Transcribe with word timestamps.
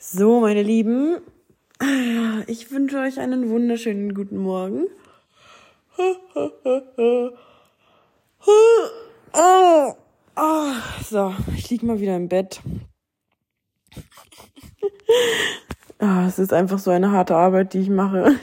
So, 0.00 0.38
meine 0.38 0.62
Lieben, 0.62 1.16
ich 2.46 2.70
wünsche 2.70 3.00
euch 3.00 3.18
einen 3.18 3.50
wunderschönen 3.50 4.14
guten 4.14 4.36
Morgen. 4.36 4.84
So, 11.10 11.34
ich 11.56 11.68
liege 11.70 11.84
mal 11.84 11.98
wieder 11.98 12.14
im 12.14 12.28
Bett. 12.28 12.60
Es 15.98 16.38
ist 16.38 16.52
einfach 16.52 16.78
so 16.78 16.92
eine 16.92 17.10
harte 17.10 17.34
Arbeit, 17.34 17.74
die 17.74 17.80
ich 17.80 17.90
mache. 17.90 18.38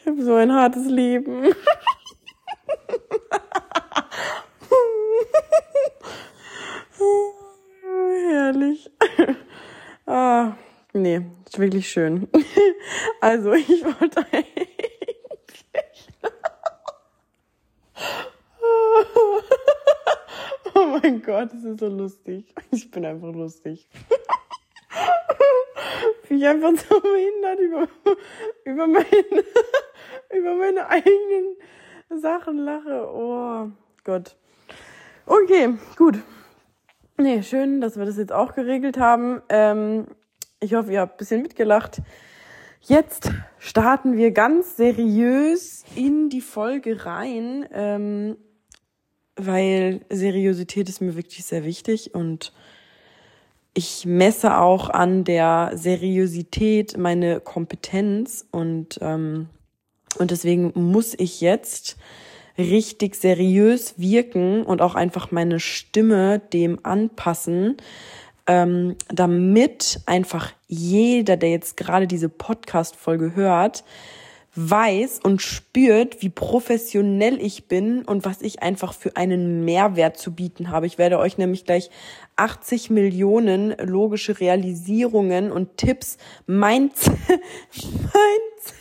Ich 0.00 0.06
habe 0.08 0.24
so 0.24 0.34
ein 0.34 0.52
hartes 0.52 0.86
Leben. 0.86 1.54
Nee, 10.92 11.22
ist 11.46 11.58
wirklich 11.58 11.88
schön. 11.88 12.28
Also, 13.20 13.52
ich 13.52 13.84
wollte 13.84 14.24
eigentlich. 14.32 14.68
Oh 20.74 20.98
mein 21.02 21.22
Gott, 21.22 21.52
das 21.52 21.64
ist 21.64 21.80
so 21.80 21.88
lustig. 21.88 22.54
Ich 22.70 22.90
bin 22.90 23.04
einfach 23.04 23.32
lustig. 23.32 23.88
Wie 26.28 26.36
ich 26.36 26.46
einfach 26.46 26.72
so 26.76 27.00
behindert 27.00 27.58
über, 27.58 27.88
über, 28.64 28.86
meine, 28.86 29.44
über 30.32 30.54
meine 30.54 30.88
eigenen 30.88 31.56
Sachen 32.10 32.58
lache. 32.58 33.08
Oh 33.12 33.70
Gott. 34.04 34.36
Okay, 35.26 35.74
gut. 35.96 36.18
Nee, 37.16 37.42
schön, 37.42 37.80
dass 37.80 37.98
wir 37.98 38.06
das 38.06 38.16
jetzt 38.16 38.32
auch 38.32 38.54
geregelt 38.54 38.98
haben. 38.98 39.42
Ähm, 39.48 40.06
ich 40.60 40.74
hoffe, 40.74 40.92
ihr 40.92 41.00
habt 41.00 41.14
ein 41.14 41.18
bisschen 41.18 41.42
mitgelacht. 41.42 42.02
Jetzt 42.80 43.30
starten 43.58 44.16
wir 44.16 44.30
ganz 44.30 44.76
seriös 44.76 45.84
in 45.94 46.30
die 46.30 46.40
Folge 46.40 47.04
rein, 47.04 47.66
ähm, 47.72 48.36
weil 49.36 50.00
Seriosität 50.08 50.88
ist 50.88 51.00
mir 51.00 51.16
wirklich 51.16 51.44
sehr 51.44 51.64
wichtig 51.64 52.14
und 52.14 52.52
ich 53.74 54.06
messe 54.06 54.58
auch 54.58 54.90
an 54.90 55.24
der 55.24 55.72
Seriosität 55.74 56.96
meine 56.96 57.40
Kompetenz 57.40 58.46
und, 58.50 58.98
ähm, 59.02 59.48
und 60.18 60.30
deswegen 60.30 60.72
muss 60.74 61.14
ich 61.16 61.40
jetzt 61.40 61.96
richtig 62.56 63.14
seriös 63.14 63.98
wirken 63.98 64.64
und 64.64 64.82
auch 64.82 64.96
einfach 64.96 65.30
meine 65.30 65.60
Stimme 65.60 66.40
dem 66.40 66.84
anpassen, 66.84 67.76
ähm, 68.48 68.96
damit 69.08 70.00
einfach 70.06 70.52
jeder, 70.66 71.36
der 71.36 71.50
jetzt 71.50 71.76
gerade 71.76 72.06
diese 72.06 72.28
Podcast-Folge 72.28 73.36
hört, 73.36 73.84
weiß 74.54 75.20
und 75.22 75.40
spürt, 75.40 76.20
wie 76.22 76.30
professionell 76.30 77.40
ich 77.40 77.68
bin 77.68 78.04
und 78.04 78.24
was 78.24 78.42
ich 78.42 78.62
einfach 78.62 78.92
für 78.92 79.16
einen 79.16 79.64
Mehrwert 79.64 80.18
zu 80.18 80.34
bieten 80.34 80.70
habe. 80.70 80.86
Ich 80.86 80.98
werde 80.98 81.18
euch 81.18 81.38
nämlich 81.38 81.64
gleich 81.64 81.90
80 82.36 82.90
Millionen 82.90 83.76
logische 83.78 84.40
Realisierungen 84.40 85.52
und 85.52 85.76
Tipps, 85.76 86.16
Mindset, 86.46 87.14
Mindset, 87.76 88.74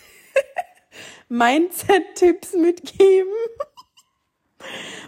Mindset-Tipps 1.30 2.54
mitgeben 2.54 3.34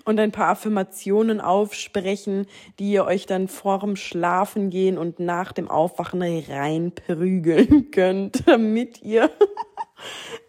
und 0.06 0.20
ein 0.20 0.32
paar 0.32 0.50
Affirmationen 0.50 1.42
aufsprechen, 1.42 2.48
die 2.80 2.92
ihr 2.92 3.06
euch 3.06 3.26
dann 3.26 3.48
vorm 3.48 3.96
Schlafen 3.96 4.70
gehen 4.70 4.98
und 4.98 5.20
nach 5.20 5.52
dem 5.52 5.70
Aufwachen 5.70 6.22
reinprügeln 6.22 7.92
könnt, 7.92 8.48
damit 8.48 9.02
ihr, 9.02 9.30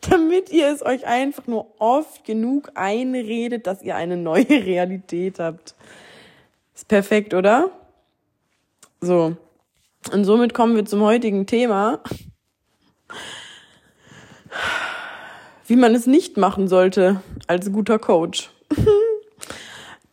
damit 0.09 0.51
ihr 0.51 0.69
es 0.69 0.85
euch 0.85 1.07
einfach 1.07 1.47
nur 1.47 1.67
oft 1.79 2.25
genug 2.25 2.73
einredet, 2.75 3.67
dass 3.67 3.83
ihr 3.83 3.97
eine 3.97 4.17
neue 4.17 4.49
Realität 4.49 5.39
habt. 5.39 5.75
Ist 6.75 6.89
perfekt, 6.89 7.35
oder? 7.35 7.71
So. 9.01 9.37
Und 10.13 10.25
somit 10.25 10.55
kommen 10.55 10.77
wir 10.77 10.87
zum 10.87 11.03
heutigen 11.03 11.47
Thema 11.47 12.03
wie 15.71 15.77
man 15.77 15.95
es 15.95 16.09
nicht 16.09 16.37
machen 16.37 16.67
sollte 16.67 17.23
als 17.47 17.71
guter 17.71 18.01
Coach. 18.01 18.51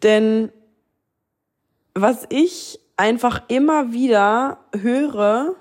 Denn 0.03 0.51
was 1.93 2.25
ich 2.29 2.79
einfach 2.95 3.43
immer 3.47 3.91
wieder 3.91 4.59
höre, 4.79 5.55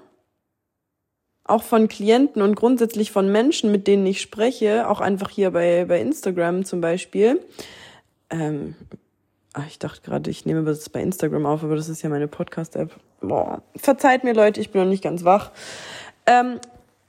auch 1.44 1.62
von 1.62 1.88
Klienten 1.88 2.42
und 2.42 2.56
grundsätzlich 2.56 3.12
von 3.12 3.30
Menschen, 3.30 3.70
mit 3.70 3.86
denen 3.86 4.06
ich 4.06 4.20
spreche, 4.20 4.88
auch 4.88 5.00
einfach 5.00 5.30
hier 5.30 5.52
bei, 5.52 5.84
bei 5.84 6.00
Instagram 6.00 6.64
zum 6.64 6.80
Beispiel. 6.80 7.40
Ähm, 8.30 8.74
ach, 9.52 9.66
ich 9.68 9.78
dachte 9.78 10.00
gerade, 10.02 10.30
ich 10.30 10.44
nehme 10.44 10.64
das 10.64 10.88
bei 10.88 11.00
Instagram 11.00 11.46
auf, 11.46 11.62
aber 11.62 11.76
das 11.76 11.88
ist 11.88 12.02
ja 12.02 12.08
meine 12.08 12.28
Podcast-App. 12.28 12.90
Boah, 13.20 13.62
verzeiht 13.76 14.24
mir 14.24 14.34
Leute, 14.34 14.60
ich 14.60 14.70
bin 14.70 14.82
noch 14.82 14.88
nicht 14.88 15.04
ganz 15.04 15.24
wach. 15.24 15.52
Ähm, 16.26 16.58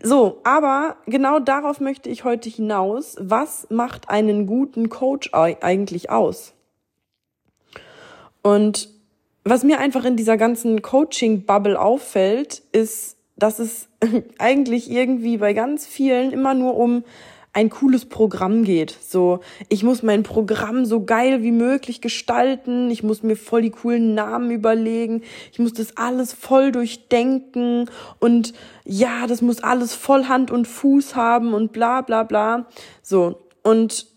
so, 0.02 0.42
aber 0.44 0.98
genau 1.08 1.40
darauf 1.40 1.80
möchte 1.80 2.10
ich 2.10 2.24
heute 2.24 2.50
hinaus. 2.50 3.16
Was 3.20 3.68
macht 3.72 4.10
einen 4.10 4.46
guten 4.46 4.90
Coach 4.90 5.32
eigentlich 5.34 6.12
aus? 6.12 6.54
Und 8.48 8.88
was 9.44 9.66
mir 9.66 9.78
einfach 9.78 10.06
in 10.06 10.16
dieser 10.16 10.38
ganzen 10.38 10.82
Coaching-Bubble 10.82 11.78
auffällt, 11.78 12.62
ist, 12.72 13.18
dass 13.36 13.60
es 13.60 13.90
eigentlich 14.40 14.90
irgendwie 14.90 15.36
bei 15.36 15.52
ganz 15.52 15.86
vielen 15.86 16.32
immer 16.32 16.54
nur 16.54 16.78
um 16.78 17.04
ein 17.52 17.70
cooles 17.70 18.06
Programm 18.06 18.64
geht. 18.64 18.96
So, 19.06 19.42
ich 19.68 19.84
muss 19.84 20.02
mein 20.02 20.24
Programm 20.24 20.86
so 20.86 21.04
geil 21.04 21.44
wie 21.44 21.52
möglich 21.52 22.00
gestalten, 22.00 22.90
ich 22.90 23.04
muss 23.04 23.22
mir 23.22 23.36
voll 23.36 23.64
die 23.64 23.72
coolen 23.72 24.16
Namen 24.16 24.50
überlegen, 24.52 25.24
ich 25.52 25.60
muss 25.60 25.74
das 25.74 25.98
alles 25.98 26.32
voll 26.32 26.72
durchdenken 26.72 27.90
und 28.20 28.54
ja, 28.86 29.28
das 29.28 29.42
muss 29.42 29.62
alles 29.62 29.94
voll 29.94 30.30
Hand 30.30 30.52
und 30.52 30.70
Fuß 30.70 31.18
haben 31.18 31.54
und 31.54 31.74
bla 31.74 32.00
bla 32.00 32.24
bla. 32.24 32.68
So, 33.02 33.42
und 33.62 34.08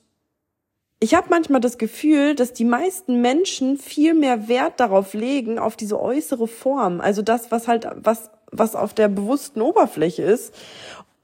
ich 1.01 1.15
habe 1.15 1.29
manchmal 1.31 1.63
das 1.63 1.79
Gefühl, 1.79 2.35
dass 2.35 2.53
die 2.53 2.67
meisten 2.67 3.23
Menschen 3.23 3.79
viel 3.79 4.13
mehr 4.13 4.49
Wert 4.49 4.79
darauf 4.81 5.15
legen, 5.15 5.59
auf 5.59 5.75
diese 5.75 5.99
äußere 5.99 6.47
Form, 6.47 7.01
also 7.01 7.23
das, 7.23 7.51
was 7.51 7.69
halt, 7.69 7.89
was, 7.97 8.31
was 8.53 8.77
auf 8.77 8.93
der 8.93 9.09
bewussten 9.09 9.63
Oberfläche 9.63 10.23
ist. 10.23 10.55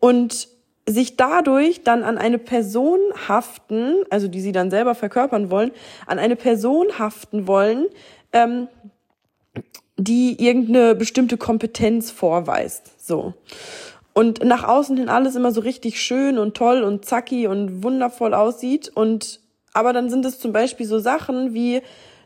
Und 0.01 0.49
sich 0.89 1.17
dadurch 1.17 1.83
dann 1.83 2.05
an 2.05 2.17
eine 2.17 2.39
Person 2.39 3.01
haften, 3.29 4.05
also 4.09 4.29
die 4.29 4.41
sie 4.41 4.53
dann 4.53 4.71
selber 4.71 4.95
verkörpern 4.95 5.51
wollen, 5.51 5.73
an 6.07 6.19
eine 6.19 6.37
Person 6.37 6.99
haften 6.99 7.47
wollen, 7.47 7.87
ähm, 8.33 8.69
die 9.99 10.43
irgendeine 10.43 10.95
bestimmte 10.95 11.37
Kompetenz 11.37 12.11
vorweist. 12.11 13.05
So. 13.05 13.35
Und 14.15 14.45
nach 14.45 14.65
außen 14.65 14.97
hin 14.97 15.09
alles 15.09 15.35
immer 15.35 15.53
so 15.53 15.61
richtig 15.61 16.01
schön 16.01 16.39
und 16.39 16.57
toll 16.57 16.83
und 16.83 17.05
zacki 17.05 17.47
und 17.49 17.83
wundervoll 17.83 18.33
aussieht. 18.33 18.91
Und 18.95 19.41
aber 19.77 19.93
dann 19.93 20.11
sind 20.11 20.25
es 20.25 20.41
zum 20.41 20.53
Beispiel 20.53 20.87
so 20.87 20.99
Sachen 20.99 21.55
wie, 21.55 21.83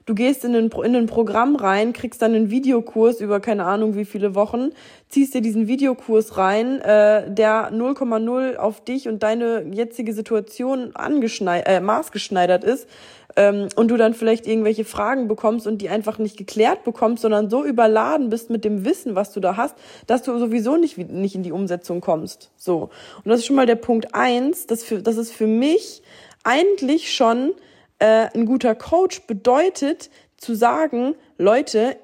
Du 0.07 0.15
gehst 0.15 0.45
in 0.45 0.57
ein, 0.57 0.71
in 0.83 0.97
ein 0.97 1.07
Programm 1.07 1.55
rein, 1.55 1.93
kriegst 1.93 2.21
dann 2.21 2.35
einen 2.35 2.51
Videokurs 2.51 3.21
über 3.21 3.39
keine 3.39 3.65
Ahnung 3.65 3.95
wie 3.95 4.05
viele 4.05 4.35
Wochen, 4.35 4.71
ziehst 5.09 5.35
dir 5.35 5.41
diesen 5.41 5.69
Videokurs 5.69 6.37
rein, 6.37 6.81
äh, 6.81 7.31
der 7.31 7.71
0,0 7.71 8.57
auf 8.57 8.83
dich 8.83 9.09
und 9.09 9.23
deine 9.23 9.67
jetzige 9.71 10.13
Situation 10.13 10.97
angeschneid 10.97 11.69
äh, 11.69 11.81
maßgeschneidert 11.81 12.65
ist 12.65 12.89
ähm, 13.37 13.69
und 13.77 13.89
du 13.89 13.97
dann 13.97 14.15
vielleicht 14.15 14.47
irgendwelche 14.47 14.85
Fragen 14.85 15.29
bekommst 15.29 15.67
und 15.67 15.79
die 15.79 15.91
einfach 15.91 16.19
nicht 16.19 16.37
geklärt 16.37 16.83
bekommst, 16.83 17.23
sondern 17.23 17.51
so 17.51 17.65
überladen 17.65 18.31
bist 18.31 18.51
mit 18.51 18.65
dem 18.65 18.85
Wissen, 18.85 19.15
was 19.15 19.33
du 19.33 19.39
da 19.39 19.57
hast, 19.57 19.77
dass 20.07 20.23
du 20.23 20.37
sowieso 20.39 20.77
nicht, 20.77 20.99
nicht 20.99 21.35
in 21.35 21.43
die 21.43 21.53
Umsetzung 21.53 22.01
kommst. 22.01 22.51
So. 22.57 22.91
Und 23.23 23.29
das 23.31 23.41
ist 23.41 23.47
schon 23.47 23.57
mal 23.57 23.67
der 23.67 23.77
Punkt 23.77 24.15
eins, 24.15 24.67
das, 24.67 24.83
für, 24.83 25.03
das 25.03 25.19
ist 25.19 25.33
für 25.33 25.47
mich 25.47 26.03
eigentlich 26.45 27.15
schon 27.15 27.53
äh, 27.99 28.29
ein 28.35 28.47
guter 28.47 28.75
Coach 28.75 29.23
bedeutet 29.23 30.11
zu 30.37 30.55
sagen, 30.55 31.15
Leute, 31.39 31.97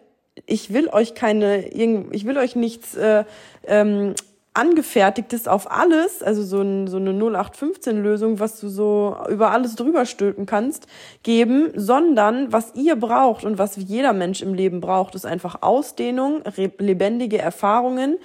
ich 0.44 0.72
will 0.72 0.88
euch 0.88 1.14
keine, 1.14 1.68
ich 1.68 2.26
will 2.26 2.36
euch 2.36 2.56
nichts 2.56 2.94
äh, 2.94 3.24
ähm, 3.66 4.14
angefertigtes 4.56 5.48
auf 5.48 5.70
alles, 5.70 6.22
also 6.22 6.42
so, 6.42 6.62
ein, 6.62 6.86
so 6.86 6.96
eine 6.96 7.12
0815-Lösung, 7.12 8.40
was 8.40 8.58
du 8.58 8.68
so 8.68 9.16
über 9.28 9.50
alles 9.50 9.74
drüber 9.74 10.06
stülpen 10.06 10.46
kannst, 10.46 10.86
geben, 11.22 11.72
sondern 11.74 12.52
was 12.52 12.74
ihr 12.74 12.96
braucht 12.96 13.44
und 13.44 13.58
was 13.58 13.76
jeder 13.76 14.14
Mensch 14.14 14.40
im 14.40 14.54
Leben 14.54 14.80
braucht, 14.80 15.14
ist 15.14 15.26
einfach 15.26 15.60
Ausdehnung, 15.60 16.42
lebendige 16.78 17.38
Erfahrungen 17.38 18.16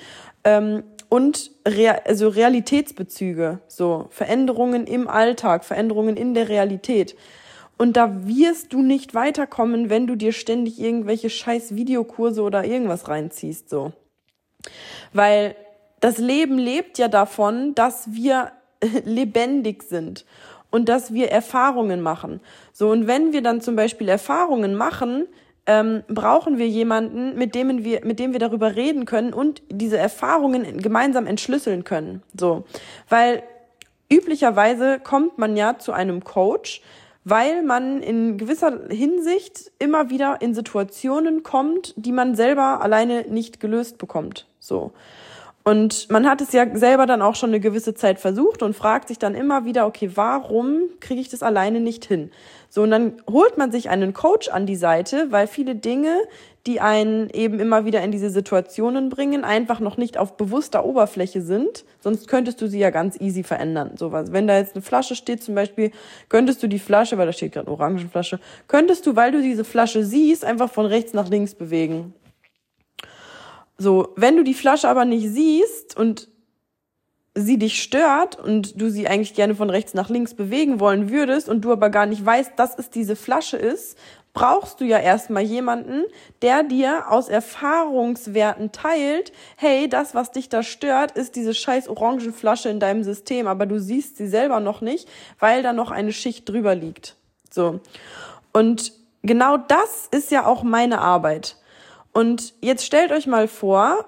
ähm, 0.44 0.84
und 1.12 1.52
Rea 1.68 2.04
also 2.06 2.30
Realitätsbezüge, 2.30 3.60
so 3.68 4.08
Veränderungen 4.12 4.88
im 4.88 5.10
Alltag, 5.10 5.66
Veränderungen 5.66 6.16
in 6.16 6.34
der 6.34 6.48
Realität. 6.48 7.18
Und 7.78 7.98
da 7.98 8.26
wirst 8.26 8.72
du 8.72 8.82
nicht 8.82 9.14
weiterkommen, 9.14 9.90
wenn 9.90 10.08
du 10.08 10.16
dir 10.16 10.32
ständig 10.32 10.80
irgendwelche 10.80 11.30
scheiß 11.30 11.76
Videokurse 11.76 12.42
oder 12.42 12.64
irgendwas 12.64 13.10
reinziehst, 13.10 13.70
so. 13.70 13.92
Weil 15.12 15.58
das 16.00 16.18
Leben 16.18 16.58
lebt 16.58 16.98
ja 16.98 17.10
davon, 17.10 17.76
dass 17.76 18.14
wir 18.14 18.54
lebendig 19.04 19.84
sind 19.84 20.26
und 20.70 20.88
dass 20.88 21.14
wir 21.14 21.30
Erfahrungen 21.30 22.00
machen. 22.00 22.40
So, 22.72 22.90
und 22.90 23.06
wenn 23.06 23.34
wir 23.34 23.42
dann 23.42 23.60
zum 23.60 23.76
Beispiel 23.76 24.08
Erfahrungen 24.08 24.76
machen, 24.76 25.28
ähm, 25.68 26.04
brauchen 26.08 26.58
wir 26.58 26.68
jemanden, 26.68 27.38
mit 27.38 27.56
dem 27.56 27.84
wir, 27.84 28.06
mit 28.06 28.20
dem 28.20 28.34
wir 28.34 28.40
darüber 28.40 28.76
reden 28.76 29.06
können 29.06 29.34
und 29.34 29.62
diese 29.70 29.98
Erfahrungen 29.98 30.82
gemeinsam 30.82 31.28
entschlüsseln 31.28 31.84
können. 31.84 32.24
So, 32.38 32.64
weil 33.10 33.44
üblicherweise 34.12 35.00
kommt 35.00 35.38
man 35.38 35.56
ja 35.56 35.78
zu 35.78 35.92
einem 35.92 36.24
Coach, 36.24 36.82
weil 37.24 37.62
man 37.62 38.02
in 38.02 38.38
gewisser 38.38 38.88
Hinsicht 38.90 39.72
immer 39.78 40.10
wieder 40.10 40.42
in 40.42 40.56
Situationen 40.56 41.44
kommt, 41.44 41.94
die 41.96 42.12
man 42.12 42.36
selber 42.36 42.82
alleine 42.82 43.26
nicht 43.30 43.60
gelöst 43.60 44.00
bekommt. 44.00 44.48
So. 44.60 44.92
Und 45.64 46.10
man 46.10 46.28
hat 46.28 46.42
es 46.42 46.54
ja 46.54 46.66
selber 46.76 47.06
dann 47.06 47.22
auch 47.22 47.36
schon 47.36 47.52
eine 47.52 47.60
gewisse 47.60 47.94
Zeit 47.94 48.20
versucht 48.20 48.64
und 48.64 48.76
fragt 48.76 49.10
sich 49.10 49.20
dann 49.20 49.36
immer 49.36 49.64
wieder, 49.64 49.86
okay, 49.86 50.12
warum 50.16 50.82
kriege 51.00 51.22
ich 51.22 51.30
das 51.30 51.44
alleine 51.44 51.80
nicht 51.80 52.06
hin? 52.06 52.32
So, 52.70 52.84
und 52.84 52.92
dann 52.92 53.22
holt 53.30 53.58
man 53.58 53.72
sich 53.72 53.90
einen 53.90 54.14
Coach 54.14 54.50
an 54.50 54.66
die 54.66 54.76
Seite, 54.76 55.28
weil 55.30 55.46
viele 55.46 55.76
Dinge, 55.76 56.16
die 56.66 56.80
einen 56.80 57.30
eben 57.30 57.60
immer 57.60 57.86
wieder 57.86 58.02
in 58.02 58.12
diese 58.12 58.30
Situationen 58.30 59.10
bringen, 59.10 59.44
einfach 59.44 59.80
noch 59.80 59.98
nicht 59.98 60.18
auf 60.18 60.38
bewusster 60.38 60.86
Oberfläche 60.86 61.42
sind. 61.42 61.86
Sonst 62.00 62.28
könntest 62.28 62.62
du 62.62 62.68
sie 62.68 62.80
ja 62.80 62.90
ganz 62.90 63.20
easy 63.20 63.44
verändern. 63.44 63.92
Sowas. 63.98 64.32
Wenn 64.32 64.48
da 64.48 64.58
jetzt 64.58 64.76
eine 64.76 64.82
Flasche 64.82 65.16
steht 65.16 65.44
zum 65.44 65.54
Beispiel, 65.54 65.92
könntest 66.30 66.64
du 66.64 66.68
die 66.68 66.80
Flasche, 66.80 67.18
weil 67.18 67.28
da 67.28 67.34
steht 67.34 67.52
gerade 67.52 67.68
eine 67.68 67.76
Orangenflasche, 67.76 68.40
könntest 68.68 69.06
du, 69.06 69.16
weil 69.16 69.32
du 69.32 69.42
diese 69.42 69.64
Flasche 69.64 70.04
siehst, 70.04 70.44
einfach 70.46 70.72
von 70.72 70.86
rechts 70.86 71.14
nach 71.14 71.30
links 71.30 71.54
bewegen. 71.54 72.14
So, 73.82 74.10
wenn 74.16 74.38
du 74.38 74.44
die 74.44 74.54
Flasche 74.54 74.88
aber 74.88 75.06
nicht 75.06 75.28
siehst 75.28 75.98
und 75.98 76.28
sie 77.34 77.58
dich 77.58 77.82
stört 77.82 78.38
und 78.38 78.80
du 78.80 78.92
sie 78.92 79.08
eigentlich 79.08 79.34
gerne 79.34 79.56
von 79.56 79.72
rechts 79.72 79.96
nach 79.96 80.10
links 80.10 80.36
bewegen 80.36 80.80
wollen 80.80 81.10
würdest 81.10 81.50
und 81.50 81.62
du 81.62 81.72
aber 81.72 81.90
gar 81.90 82.06
nicht 82.06 82.24
weißt, 82.24 82.52
dass 82.58 82.78
es 82.78 82.92
diese 82.92 83.16
Flasche 83.16 83.58
ist, 83.58 83.98
brauchst 84.34 84.82
du 84.82 84.86
ja 84.86 85.00
erstmal 85.00 85.42
jemanden, 85.42 86.04
der 86.44 86.62
dir 86.62 87.10
aus 87.10 87.28
Erfahrungswerten 87.28 88.72
teilt, 88.72 89.34
hey, 89.58 89.90
das, 89.90 90.14
was 90.14 90.32
dich 90.32 90.48
da 90.48 90.62
stört, 90.62 91.14
ist 91.14 91.36
diese 91.36 91.56
scheiß 91.56 91.88
Orangenflasche 91.88 92.70
in 92.70 92.80
deinem 92.80 93.04
System, 93.04 93.48
aber 93.48 93.66
du 93.66 93.80
siehst 93.80 94.18
sie 94.18 94.28
selber 94.28 94.60
noch 94.60 94.82
nicht, 94.82 95.10
weil 95.40 95.64
da 95.64 95.74
noch 95.74 95.90
eine 95.90 96.14
Schicht 96.14 96.48
drüber 96.48 96.76
liegt. 96.76 97.16
So. 97.50 97.80
Und 98.54 98.94
genau 99.24 99.58
das 99.58 100.08
ist 100.12 100.30
ja 100.30 100.46
auch 100.46 100.62
meine 100.62 101.00
Arbeit. 101.00 101.56
Und 102.14 102.54
jetzt 102.62 102.86
stellt 102.86 103.12
euch 103.12 103.28
mal 103.28 103.48
vor, 103.48 104.06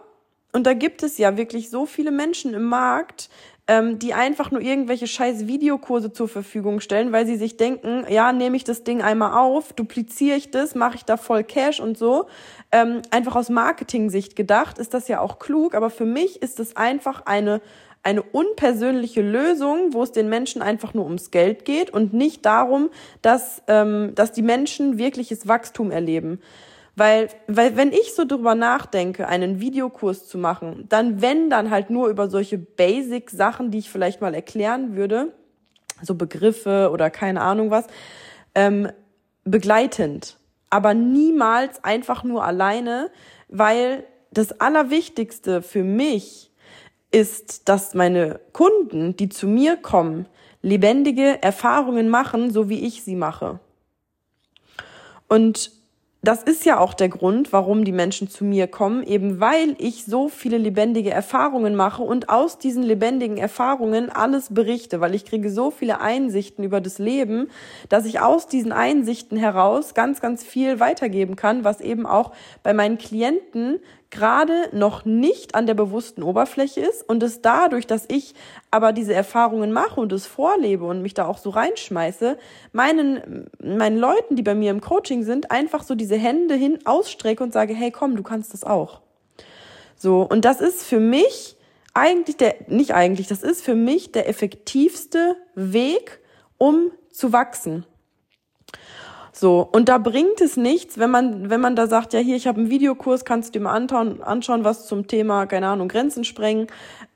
und 0.52 0.68
da 0.68 0.74
gibt 0.74 1.02
es 1.02 1.18
ja 1.18 1.36
wirklich 1.36 1.70
so 1.70 1.86
viele 1.86 2.12
Menschen 2.12 2.54
im 2.54 2.64
Markt, 2.64 3.30
ähm, 3.66 3.98
die 3.98 4.14
einfach 4.14 4.52
nur 4.52 4.62
irgendwelche 4.62 5.08
scheiß 5.08 5.48
Videokurse 5.48 6.12
zur 6.12 6.28
Verfügung 6.28 6.80
stellen, 6.80 7.12
weil 7.12 7.26
sie 7.26 7.38
sich 7.38 7.58
denken, 7.58 8.06
ja, 8.10 8.34
nehme 8.34 8.58
ich 8.58 8.64
das 8.64 8.84
Ding 8.84 9.02
einmal 9.02 9.38
auf, 9.38 9.74
dupliziere 9.74 10.36
ich 10.36 10.52
das, 10.52 10.76
mache 10.76 10.98
ich 10.98 11.06
da 11.06 11.18
voll 11.18 11.44
Cash 11.44 11.80
und 11.80 11.98
so. 11.98 12.28
Ähm, 12.72 13.02
einfach 13.10 13.36
aus 13.36 13.50
Marketing-Sicht 13.50 14.36
gedacht 14.36 14.78
ist 14.78 14.94
das 14.94 15.08
ja 15.08 15.22
auch 15.22 15.40
klug, 15.40 15.76
aber 15.76 15.90
für 15.90 16.06
mich 16.06 16.42
ist 16.42 16.60
es 16.60 16.76
einfach 16.76 17.26
eine 17.26 17.62
eine 18.06 18.22
unpersönliche 18.22 19.22
Lösung, 19.22 19.94
wo 19.94 20.04
es 20.04 20.12
den 20.12 20.28
Menschen 20.28 20.62
einfach 20.62 20.94
nur 20.94 21.06
ums 21.06 21.32
Geld 21.32 21.64
geht 21.64 21.90
und 21.90 22.14
nicht 22.14 22.46
darum, 22.46 22.90
dass, 23.22 23.64
ähm, 23.68 24.12
dass 24.14 24.34
die 24.34 24.42
Menschen 24.42 24.98
wirkliches 24.98 25.48
Wachstum 25.48 25.90
erleben. 25.90 26.42
Weil, 26.96 27.30
weil 27.48 27.76
wenn 27.76 27.92
ich 27.92 28.14
so 28.14 28.24
drüber 28.26 28.54
nachdenke, 28.54 29.28
einen 29.28 29.60
Videokurs 29.60 30.28
zu 30.28 30.38
machen, 30.38 30.86
dann 30.90 31.22
wenn 31.22 31.50
dann 31.50 31.72
halt 31.72 31.90
nur 31.90 32.08
über 32.08 32.30
solche 32.30 32.60
Basic-Sachen, 32.60 33.72
die 33.72 33.80
ich 33.80 33.90
vielleicht 33.90 34.22
mal 34.22 34.36
erklären 34.36 34.96
würde, 34.96 35.34
so 36.04 36.14
Begriffe 36.14 36.92
oder 36.92 37.10
keine 37.10 37.42
Ahnung 37.42 37.72
was, 37.72 37.88
ähm, 38.54 38.90
begleitend. 39.44 40.38
Aber 40.70 40.94
niemals 40.94 41.84
einfach 41.84 42.24
nur 42.24 42.44
alleine, 42.44 43.10
weil 43.48 44.04
das 44.32 44.60
Allerwichtigste 44.60 45.62
für 45.62 45.84
mich 45.84 46.52
ist, 47.12 47.70
dass 47.70 47.94
meine 47.94 48.40
Kunden, 48.54 49.16
die 49.16 49.30
zu 49.30 49.48
mir 49.48 49.78
kommen, 49.78 50.28
lebendige 50.62 51.42
Erfahrungen 51.42 52.10
machen, 52.10 52.52
so 52.52 52.70
wie 52.70 52.86
ich 52.86 53.04
sie 53.04 53.16
mache. 53.16 53.60
Und 55.28 55.72
das 56.26 56.42
ist 56.42 56.64
ja 56.64 56.80
auch 56.80 56.94
der 56.94 57.10
Grund, 57.10 57.52
warum 57.52 57.84
die 57.84 57.92
Menschen 57.92 58.30
zu 58.30 58.46
mir 58.46 58.68
kommen, 58.68 59.04
eben 59.04 59.42
weil 59.42 59.76
ich 59.78 60.06
so 60.06 60.30
viele 60.30 60.58
lebendige 60.58 61.12
Erfahrungen 61.12 61.76
mache 61.76 62.02
und 62.02 62.30
aus 62.30 62.58
diesen 62.58 62.82
lebendigen 62.82 63.36
Erfahrungen 63.36 64.10
alles 64.10 64.54
berichte, 64.54 65.02
weil 65.02 65.16
ich 65.16 65.26
kriege 65.26 65.50
so 65.50 65.70
viele 65.70 66.00
Einsichten 66.00 66.64
über 66.64 66.80
das 66.80 66.98
Leben, 66.98 67.50
dass 67.90 68.06
ich 68.06 68.22
aus 68.22 68.48
diesen 68.48 68.72
Einsichten 68.72 69.38
heraus 69.38 69.96
ganz, 69.96 70.22
ganz 70.22 70.46
viel 70.46 70.80
weitergeben 70.80 71.36
kann, 71.36 71.66
was 71.66 71.82
eben 71.82 72.06
auch 72.06 72.32
bei 72.64 72.74
meinen 72.74 72.98
Klienten 72.98 73.82
gerade 74.14 74.70
noch 74.72 75.06
nicht 75.06 75.56
an 75.56 75.66
der 75.66 75.74
bewussten 75.74 76.24
Oberfläche 76.24 76.80
ist 76.80 77.02
und 77.10 77.22
es 77.24 77.42
dadurch, 77.42 77.88
dass 77.88 78.06
ich 78.08 78.36
aber 78.72 78.94
diese 78.94 79.14
Erfahrungen 79.14 79.74
mache 79.74 80.00
und 80.00 80.14
es 80.14 80.28
vorlebe 80.28 80.86
und 80.86 81.02
mich 81.02 81.16
da 81.16 81.26
auch 81.26 81.40
so 81.40 81.50
reinschmeiße, 81.50 82.38
meinen, 82.72 83.50
meinen 83.62 83.98
Leuten, 83.98 84.36
die 84.36 84.44
bei 84.44 84.54
mir 84.54 84.72
im 84.72 84.82
Coaching 84.82 85.24
sind, 85.24 85.52
einfach 85.52 85.84
so 85.84 85.96
diese 85.96 86.16
Hände 86.16 86.54
hin 86.54 86.80
ausstrecke 86.86 87.44
und 87.44 87.52
sage, 87.52 87.74
hey, 87.74 87.92
komm, 87.92 88.16
du 88.16 88.24
kannst 88.24 88.54
das 88.54 88.64
auch. 88.64 89.02
So. 89.98 90.22
Und 90.22 90.46
das 90.46 90.62
ist 90.62 90.84
für 90.84 91.00
mich 91.00 91.58
eigentlich 91.96 92.38
der, 92.38 92.56
nicht 92.68 92.94
eigentlich, 92.94 93.28
das 93.28 93.42
ist 93.42 93.64
für 93.64 93.76
mich 93.76 94.12
der 94.12 94.30
effektivste 94.30 95.36
Weg, 95.56 96.20
um 96.58 96.92
zu 97.12 97.34
wachsen. 97.34 97.86
So, 99.36 99.68
und 99.72 99.90
da 99.90 99.98
bringt 99.98 100.42
es 100.42 100.58
nichts, 100.58 101.00
wenn 101.00 101.10
man, 101.10 101.50
wenn 101.50 101.60
man 101.60 101.76
da 101.76 101.88
sagt, 101.88 102.14
ja, 102.14 102.20
hier, 102.20 102.36
ich 102.36 102.46
habe 102.46 102.60
einen 102.60 102.70
Videokurs, 102.70 103.26
kannst 103.26 103.50
du 103.50 103.60
dir 103.60 103.64
mal 103.64 103.74
anschauen, 103.74 104.22
anschauen, 104.22 104.64
was 104.64 104.86
zum 104.86 105.08
Thema, 105.08 105.48
keine 105.48 105.68
Ahnung, 105.68 105.88
Grenzen 105.88 106.24
sprengen. 106.24 106.68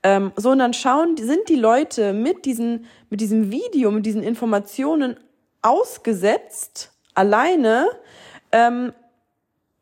Ähm, 0.02 0.32
so, 0.34 0.50
und 0.50 0.58
dann 0.58 0.74
schauen, 0.74 1.16
sind 1.16 1.48
die 1.48 1.54
Leute 1.54 2.12
mit 2.12 2.44
diesen, 2.44 2.86
mit 3.08 3.20
diesem 3.20 3.52
Video, 3.52 3.92
mit 3.92 4.04
diesen 4.04 4.24
Informationen 4.24 5.16
ausgesetzt, 5.62 6.92
alleine, 7.14 7.86
ähm, 8.50 8.92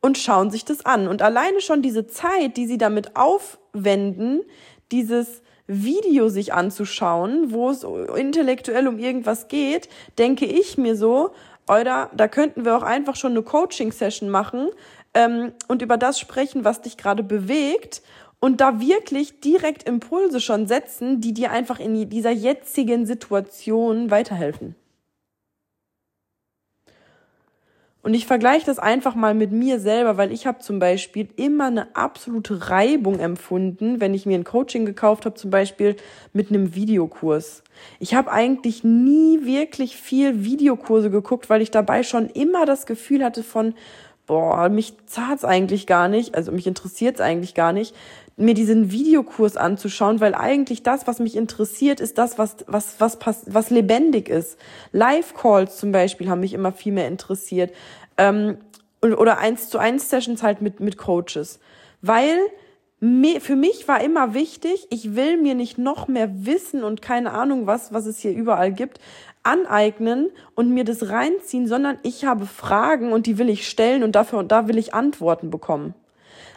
und 0.02 0.18
schauen 0.18 0.50
sich 0.50 0.66
das 0.66 0.84
an. 0.84 1.08
Und 1.08 1.22
alleine 1.22 1.62
schon 1.62 1.80
diese 1.80 2.06
Zeit, 2.06 2.58
die 2.58 2.66
sie 2.66 2.78
damit 2.78 3.16
aufwenden, 3.16 4.42
dieses 4.92 5.42
Video 5.66 6.28
sich 6.28 6.52
anzuschauen, 6.52 7.50
wo 7.50 7.70
es 7.70 7.84
intellektuell 8.14 8.86
um 8.86 8.98
irgendwas 8.98 9.48
geht, 9.48 9.88
denke 10.18 10.44
ich 10.44 10.78
mir 10.78 10.96
so, 10.96 11.32
oder 11.68 12.10
da 12.14 12.28
könnten 12.28 12.64
wir 12.64 12.76
auch 12.76 12.82
einfach 12.82 13.16
schon 13.16 13.32
eine 13.32 13.42
Coaching-Session 13.42 14.28
machen 14.28 14.68
ähm, 15.14 15.52
und 15.68 15.82
über 15.82 15.96
das 15.96 16.20
sprechen, 16.20 16.64
was 16.64 16.80
dich 16.80 16.96
gerade 16.96 17.22
bewegt 17.22 18.02
und 18.38 18.60
da 18.60 18.80
wirklich 18.80 19.40
direkt 19.40 19.82
Impulse 19.84 20.40
schon 20.40 20.66
setzen, 20.66 21.20
die 21.20 21.34
dir 21.34 21.50
einfach 21.50 21.80
in 21.80 22.08
dieser 22.08 22.30
jetzigen 22.30 23.06
Situation 23.06 24.10
weiterhelfen. 24.10 24.76
Und 28.06 28.14
ich 28.14 28.24
vergleiche 28.24 28.64
das 28.64 28.78
einfach 28.78 29.16
mal 29.16 29.34
mit 29.34 29.50
mir 29.50 29.80
selber, 29.80 30.16
weil 30.16 30.30
ich 30.30 30.46
habe 30.46 30.60
zum 30.60 30.78
Beispiel 30.78 31.26
immer 31.34 31.66
eine 31.66 31.96
absolute 31.96 32.70
Reibung 32.70 33.18
empfunden, 33.18 34.00
wenn 34.00 34.14
ich 34.14 34.26
mir 34.26 34.38
ein 34.38 34.44
Coaching 34.44 34.86
gekauft 34.86 35.24
habe, 35.24 35.34
zum 35.34 35.50
Beispiel 35.50 35.96
mit 36.32 36.50
einem 36.50 36.76
Videokurs. 36.76 37.64
Ich 37.98 38.14
habe 38.14 38.30
eigentlich 38.30 38.84
nie 38.84 39.44
wirklich 39.44 39.96
viel 39.96 40.44
Videokurse 40.44 41.10
geguckt, 41.10 41.50
weil 41.50 41.62
ich 41.62 41.72
dabei 41.72 42.04
schon 42.04 42.30
immer 42.30 42.64
das 42.64 42.86
Gefühl 42.86 43.24
hatte 43.24 43.42
von, 43.42 43.74
boah, 44.28 44.68
mich 44.68 44.94
zahlt's 45.06 45.44
eigentlich 45.44 45.88
gar 45.88 46.06
nicht, 46.06 46.36
also 46.36 46.52
mich 46.52 46.68
interessiert's 46.68 47.20
eigentlich 47.20 47.54
gar 47.54 47.72
nicht, 47.72 47.92
mir 48.36 48.54
diesen 48.54 48.90
Videokurs 48.90 49.56
anzuschauen, 49.56 50.20
weil 50.20 50.34
eigentlich 50.34 50.82
das, 50.82 51.06
was 51.06 51.20
mich 51.20 51.36
interessiert, 51.36 52.00
ist 52.00 52.18
das, 52.18 52.38
was, 52.38 52.56
was, 52.66 52.96
was, 52.98 53.18
was 53.46 53.70
lebendig 53.70 54.28
ist. 54.28 54.58
Live-Calls 54.92 55.78
zum 55.78 55.90
Beispiel 55.90 56.28
haben 56.28 56.40
mich 56.40 56.52
immer 56.52 56.72
viel 56.72 56.92
mehr 56.92 57.08
interessiert. 57.08 57.72
Ähm, 58.18 58.58
oder 59.02 59.38
eins 59.38 59.68
zu 59.68 59.78
eins 59.78 60.10
Sessions 60.10 60.42
halt 60.42 60.60
mit, 60.60 60.80
mit 60.80 60.98
Coaches. 60.98 61.60
Weil 62.02 62.38
für 63.40 63.56
mich 63.56 63.88
war 63.88 64.02
immer 64.02 64.32
wichtig, 64.32 64.86
ich 64.90 65.14
will 65.14 65.36
mir 65.36 65.54
nicht 65.54 65.76
noch 65.76 66.08
mehr 66.08 66.46
Wissen 66.46 66.82
und 66.82 67.02
keine 67.02 67.32
Ahnung 67.32 67.66
was, 67.66 67.92
was 67.92 68.06
es 68.06 68.18
hier 68.18 68.32
überall 68.32 68.72
gibt, 68.72 69.00
aneignen 69.42 70.30
und 70.54 70.70
mir 70.70 70.84
das 70.84 71.10
reinziehen, 71.10 71.68
sondern 71.68 71.98
ich 72.02 72.24
habe 72.24 72.46
Fragen 72.46 73.12
und 73.12 73.26
die 73.26 73.38
will 73.38 73.50
ich 73.50 73.68
stellen 73.68 74.02
und 74.02 74.12
dafür 74.12 74.38
und 74.38 74.50
da 74.50 74.66
will 74.66 74.78
ich 74.78 74.94
Antworten 74.94 75.50
bekommen. 75.50 75.94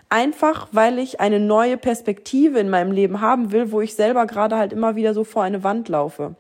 Einfach, 0.09 0.67
weil 0.71 0.97
ich 0.97 1.19
eine 1.19 1.39
neue 1.39 1.77
Perspektive 1.77 2.59
in 2.59 2.69
meinem 2.69 2.91
Leben 2.91 3.21
haben 3.21 3.51
will, 3.51 3.71
wo 3.71 3.79
ich 3.79 3.93
selber 3.93 4.25
gerade 4.25 4.57
halt 4.57 4.73
immer 4.73 4.95
wieder 4.95 5.13
so 5.13 5.23
vor 5.23 5.43
eine 5.43 5.63
Wand 5.63 5.87
laufe. 5.87 6.35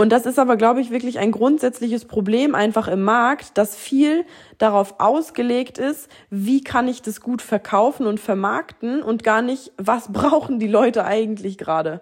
Und 0.00 0.10
das 0.10 0.26
ist 0.26 0.38
aber, 0.38 0.56
glaube 0.56 0.80
ich, 0.80 0.92
wirklich 0.92 1.18
ein 1.18 1.32
grundsätzliches 1.32 2.04
Problem 2.04 2.54
einfach 2.54 2.86
im 2.86 3.02
Markt, 3.02 3.58
dass 3.58 3.74
viel 3.74 4.24
darauf 4.56 5.00
ausgelegt 5.00 5.78
ist, 5.78 6.08
wie 6.30 6.62
kann 6.62 6.86
ich 6.86 7.02
das 7.02 7.20
gut 7.20 7.42
verkaufen 7.42 8.06
und 8.06 8.20
vermarkten 8.20 9.02
und 9.02 9.24
gar 9.24 9.42
nicht, 9.42 9.72
was 9.76 10.08
brauchen 10.12 10.60
die 10.60 10.68
Leute 10.68 11.04
eigentlich 11.04 11.58
gerade. 11.58 12.00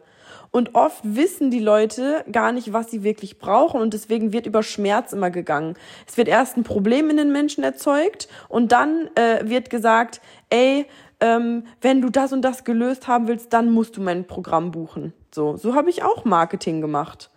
Und 0.51 0.75
oft 0.75 1.01
wissen 1.03 1.51
die 1.51 1.61
Leute 1.61 2.25
gar 2.31 2.53
nicht, 2.53 2.73
was 2.73 2.91
sie 2.91 3.03
wirklich 3.03 3.39
brauchen 3.39 3.81
und 3.81 3.95
deswegen 3.95 4.33
wird 4.33 4.47
über 4.47 4.63
Schmerz 4.63 5.13
immer 5.13 5.31
gegangen. 5.31 5.75
Es 6.07 6.17
wird 6.17 6.29
erst 6.29 6.57
ein 6.57 6.65
Problem 6.65 7.11
in 7.11 7.17
den 7.17 7.33
Menschen 7.33 7.63
erzeugt 7.65 8.29
und 8.49 8.73
dann 8.73 9.11
äh, 9.17 9.49
wird 9.49 9.71
gesagt, 9.71 10.21
ey, 10.51 10.87
ähm, 11.21 11.65
wenn 11.81 12.01
du 12.01 12.11
das 12.11 12.33
und 12.33 12.43
das 12.43 12.65
gelöst 12.65 13.09
haben 13.09 13.29
willst, 13.29 13.53
dann 13.53 13.71
musst 13.71 13.97
du 13.97 14.03
mein 14.03 14.27
Programm 14.27 14.71
buchen. 14.71 15.13
So, 15.35 15.57
so 15.57 15.75
habe 15.75 15.91
ich 15.91 16.03
auch 16.03 16.25
Marketing 16.25 16.81
gemacht. 16.81 17.31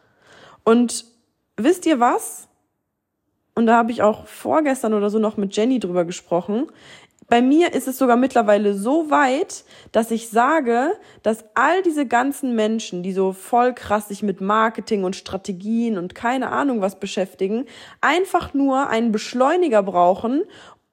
Und 0.63 1.05
wisst 1.57 1.85
ihr 1.85 1.99
was? 1.99 2.47
Und 3.55 3.65
da 3.65 3.75
habe 3.75 3.91
ich 3.91 4.01
auch 4.01 4.25
vorgestern 4.25 4.93
oder 4.93 5.09
so 5.09 5.19
noch 5.19 5.35
mit 5.35 5.55
Jenny 5.55 5.79
drüber 5.79 6.05
gesprochen. 6.05 6.67
Bei 7.29 7.43
mir 7.43 7.73
ist 7.73 7.87
es 7.87 7.99
sogar 7.99 8.17
mittlerweile 8.17 8.73
so 8.73 9.11
weit, 9.11 9.63
dass 9.91 10.09
ich 10.09 10.29
sage, 10.29 10.97
dass 11.21 11.45
all 11.53 11.83
diese 11.83 12.07
ganzen 12.07 12.55
Menschen, 12.55 13.03
die 13.03 13.13
so 13.13 13.33
voll 13.33 13.73
krass 13.73 14.07
sich 14.07 14.23
mit 14.23 14.41
Marketing 14.41 15.03
und 15.03 15.15
Strategien 15.15 15.99
und 15.99 16.15
keine 16.15 16.49
Ahnung 16.51 16.81
was 16.81 16.99
beschäftigen, 16.99 17.65
einfach 18.01 18.55
nur 18.55 18.89
einen 18.89 19.11
Beschleuniger 19.11 19.83
brauchen, 19.83 20.41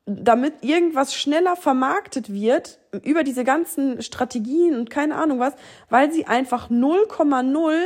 damit 0.04 0.62
irgendwas 0.62 1.14
schneller 1.14 1.56
vermarktet 1.56 2.30
wird 2.30 2.78
über 3.02 3.24
diese 3.24 3.42
ganzen 3.42 4.02
Strategien 4.02 4.78
und 4.78 4.90
keine 4.90 5.16
Ahnung 5.16 5.40
was, 5.40 5.54
weil 5.88 6.12
sie 6.12 6.26
einfach 6.26 6.70
0,0 6.70 7.78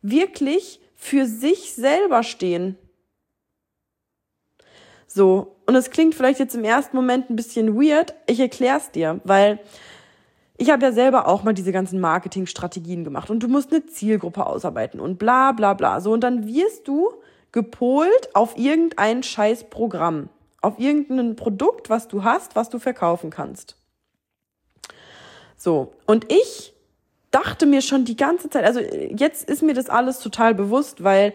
wirklich 0.00 0.80
für 0.96 1.26
sich 1.26 1.74
selber 1.74 2.22
stehen. 2.22 2.78
So, 5.12 5.56
und 5.66 5.74
es 5.74 5.90
klingt 5.90 6.14
vielleicht 6.14 6.38
jetzt 6.38 6.54
im 6.54 6.62
ersten 6.62 6.96
Moment 6.96 7.30
ein 7.30 7.36
bisschen 7.36 7.74
weird, 7.74 8.14
ich 8.26 8.38
erklär's 8.38 8.92
dir, 8.92 9.20
weil 9.24 9.58
ich 10.56 10.70
habe 10.70 10.84
ja 10.84 10.92
selber 10.92 11.26
auch 11.26 11.42
mal 11.42 11.52
diese 11.52 11.72
ganzen 11.72 11.98
Marketingstrategien 11.98 13.02
gemacht. 13.02 13.28
Und 13.28 13.42
du 13.42 13.48
musst 13.48 13.72
eine 13.72 13.84
Zielgruppe 13.86 14.46
ausarbeiten 14.46 15.00
und 15.00 15.18
bla 15.18 15.50
bla 15.50 15.74
bla. 15.74 16.00
So, 16.00 16.12
und 16.12 16.20
dann 16.20 16.46
wirst 16.46 16.86
du 16.86 17.10
gepolt 17.50 18.28
auf 18.34 18.56
irgendein 18.56 19.24
scheiß 19.24 19.64
Programm. 19.68 20.28
Auf 20.60 20.78
irgendein 20.78 21.34
Produkt, 21.34 21.90
was 21.90 22.06
du 22.06 22.22
hast, 22.22 22.54
was 22.54 22.68
du 22.68 22.78
verkaufen 22.78 23.30
kannst. 23.30 23.76
So, 25.56 25.92
und 26.06 26.30
ich 26.30 26.72
dachte 27.32 27.66
mir 27.66 27.82
schon 27.82 28.04
die 28.04 28.16
ganze 28.16 28.48
Zeit, 28.48 28.64
also 28.64 28.78
jetzt 28.78 29.48
ist 29.48 29.62
mir 29.62 29.74
das 29.74 29.88
alles 29.88 30.20
total 30.20 30.54
bewusst, 30.54 31.02
weil 31.02 31.32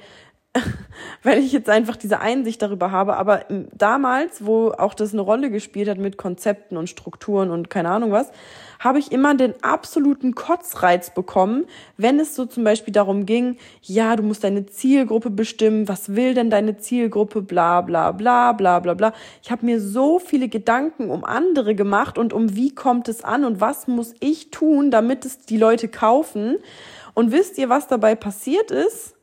weil 1.23 1.39
ich 1.39 1.51
jetzt 1.51 1.69
einfach 1.69 1.95
diese 1.95 2.19
Einsicht 2.19 2.61
darüber 2.61 2.91
habe. 2.91 3.17
Aber 3.17 3.45
damals, 3.49 4.45
wo 4.45 4.71
auch 4.71 4.93
das 4.93 5.13
eine 5.13 5.21
Rolle 5.21 5.49
gespielt 5.49 5.89
hat 5.89 5.97
mit 5.97 6.17
Konzepten 6.17 6.77
und 6.77 6.89
Strukturen 6.89 7.51
und 7.51 7.69
keine 7.69 7.89
Ahnung 7.89 8.11
was, 8.11 8.31
habe 8.79 8.99
ich 8.99 9.11
immer 9.11 9.35
den 9.35 9.53
absoluten 9.63 10.35
Kotzreiz 10.35 11.13
bekommen, 11.13 11.65
wenn 11.97 12.19
es 12.19 12.35
so 12.35 12.45
zum 12.45 12.63
Beispiel 12.63 12.93
darum 12.93 13.25
ging, 13.25 13.57
ja, 13.81 14.15
du 14.15 14.23
musst 14.23 14.43
deine 14.43 14.65
Zielgruppe 14.65 15.29
bestimmen, 15.29 15.87
was 15.87 16.15
will 16.15 16.33
denn 16.33 16.49
deine 16.49 16.77
Zielgruppe, 16.77 17.41
bla 17.41 17.81
bla 17.81 18.11
bla 18.11 18.51
bla 18.51 18.79
bla 18.79 18.93
bla. 18.93 19.13
Ich 19.41 19.49
habe 19.49 19.65
mir 19.65 19.79
so 19.81 20.19
viele 20.19 20.49
Gedanken 20.49 21.09
um 21.09 21.23
andere 21.23 21.73
gemacht 21.73 22.17
und 22.17 22.33
um 22.33 22.55
wie 22.55 22.75
kommt 22.75 23.07
es 23.07 23.23
an 23.23 23.45
und 23.45 23.61
was 23.61 23.87
muss 23.87 24.13
ich 24.19 24.51
tun, 24.51 24.91
damit 24.91 25.25
es 25.25 25.39
die 25.39 25.57
Leute 25.57 25.87
kaufen. 25.87 26.57
Und 27.13 27.31
wisst 27.31 27.57
ihr, 27.57 27.69
was 27.69 27.87
dabei 27.87 28.13
passiert 28.15 28.71
ist? 28.71 29.15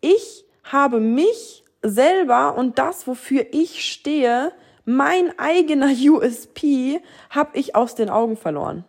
Ich 0.00 0.45
habe 0.72 1.00
mich 1.00 1.64
selber 1.82 2.56
und 2.56 2.78
das, 2.78 3.06
wofür 3.06 3.46
ich 3.52 3.90
stehe, 3.90 4.52
mein 4.84 5.38
eigener 5.38 5.88
USP, 5.92 7.00
habe 7.30 7.58
ich 7.58 7.74
aus 7.74 7.94
den 7.94 8.10
Augen 8.10 8.36
verloren. 8.36 8.84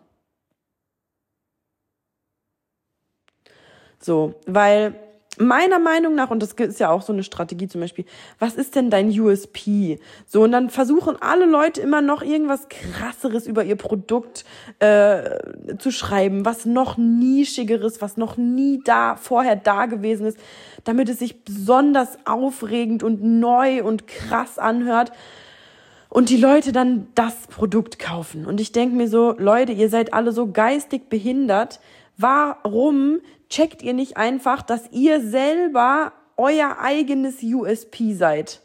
So, 4.00 4.34
weil 4.46 4.94
meiner 5.38 5.78
Meinung 5.78 6.14
nach, 6.14 6.30
und 6.30 6.42
das 6.42 6.52
ist 6.52 6.80
ja 6.80 6.90
auch 6.90 7.02
so 7.02 7.12
eine 7.12 7.22
Strategie 7.22 7.68
zum 7.68 7.80
Beispiel, 7.80 8.04
was 8.38 8.54
ist 8.54 8.74
denn 8.74 8.90
dein 8.90 9.08
USP? 9.08 9.98
So, 10.26 10.42
und 10.42 10.52
dann 10.52 10.70
versuchen 10.70 11.16
alle 11.20 11.46
Leute 11.46 11.80
immer 11.80 12.00
noch 12.00 12.22
irgendwas 12.22 12.68
krasseres 12.68 13.46
über 13.46 13.64
ihr 13.64 13.76
Produkt 13.76 14.44
äh, 14.78 15.76
zu 15.78 15.90
schreiben, 15.90 16.44
was 16.44 16.66
noch 16.66 16.96
nischigeres, 16.96 18.02
was 18.02 18.16
noch 18.16 18.36
nie 18.36 18.80
da 18.84 19.16
vorher 19.16 19.56
da 19.56 19.86
gewesen 19.86 20.26
ist, 20.26 20.38
damit 20.84 21.08
es 21.08 21.18
sich 21.18 21.44
besonders 21.44 22.18
aufregend 22.24 23.02
und 23.02 23.22
neu 23.22 23.82
und 23.82 24.06
krass 24.06 24.58
anhört. 24.58 25.12
Und 26.10 26.30
die 26.30 26.38
Leute 26.38 26.72
dann 26.72 27.08
das 27.14 27.34
Produkt 27.48 27.98
kaufen. 27.98 28.46
Und 28.46 28.60
ich 28.60 28.72
denke 28.72 28.96
mir 28.96 29.08
so, 29.08 29.34
Leute, 29.38 29.72
ihr 29.72 29.90
seid 29.90 30.14
alle 30.14 30.32
so 30.32 30.50
geistig 30.50 31.10
behindert. 31.10 31.80
Warum 32.16 33.20
checkt 33.48 33.82
ihr 33.82 33.94
nicht 33.94 34.16
einfach, 34.16 34.62
dass 34.62 34.90
ihr 34.92 35.20
selber 35.20 36.12
euer 36.36 36.78
eigenes 36.80 37.42
USP 37.42 38.14
seid? 38.14 38.60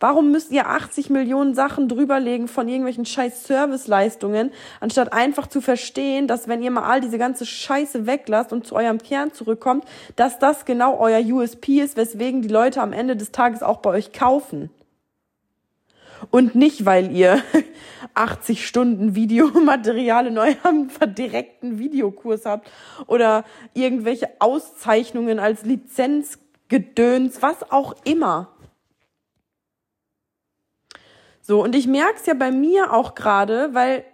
Warum 0.00 0.30
müsst 0.30 0.52
ihr 0.52 0.68
80 0.68 1.10
Millionen 1.10 1.54
Sachen 1.54 1.88
drüberlegen 1.88 2.46
von 2.46 2.68
irgendwelchen 2.68 3.04
scheiß 3.04 3.44
Serviceleistungen, 3.44 4.52
anstatt 4.80 5.12
einfach 5.12 5.48
zu 5.48 5.60
verstehen, 5.60 6.28
dass 6.28 6.46
wenn 6.46 6.62
ihr 6.62 6.70
mal 6.70 6.84
all 6.84 7.00
diese 7.00 7.18
ganze 7.18 7.44
Scheiße 7.44 8.06
weglasst 8.06 8.52
und 8.52 8.64
zu 8.64 8.76
eurem 8.76 8.98
Kern 8.98 9.32
zurückkommt, 9.32 9.84
dass 10.14 10.38
das 10.38 10.64
genau 10.64 10.98
euer 10.98 11.20
USP 11.20 11.80
ist, 11.80 11.96
weswegen 11.96 12.42
die 12.42 12.48
Leute 12.48 12.80
am 12.80 12.92
Ende 12.92 13.16
des 13.16 13.32
Tages 13.32 13.64
auch 13.64 13.78
bei 13.78 13.90
euch 13.90 14.12
kaufen? 14.12 14.70
Und 16.30 16.54
nicht, 16.54 16.84
weil 16.84 17.12
ihr 17.12 17.42
80 18.14 18.66
Stunden 18.66 19.14
Videomaterial 19.14 20.26
in 20.26 20.38
eurem 20.38 20.90
verdirekten 20.90 21.78
Videokurs 21.78 22.44
habt 22.44 22.70
oder 23.06 23.44
irgendwelche 23.74 24.28
Auszeichnungen 24.40 25.38
als 25.38 25.64
Lizenzgedöns, 25.64 27.42
was 27.42 27.70
auch 27.70 27.94
immer. 28.04 28.54
So, 31.40 31.62
und 31.62 31.74
ich 31.74 31.86
merke 31.86 32.16
es 32.16 32.26
ja 32.26 32.34
bei 32.34 32.50
mir 32.50 32.92
auch 32.92 33.14
gerade, 33.14 33.72
weil 33.72 34.04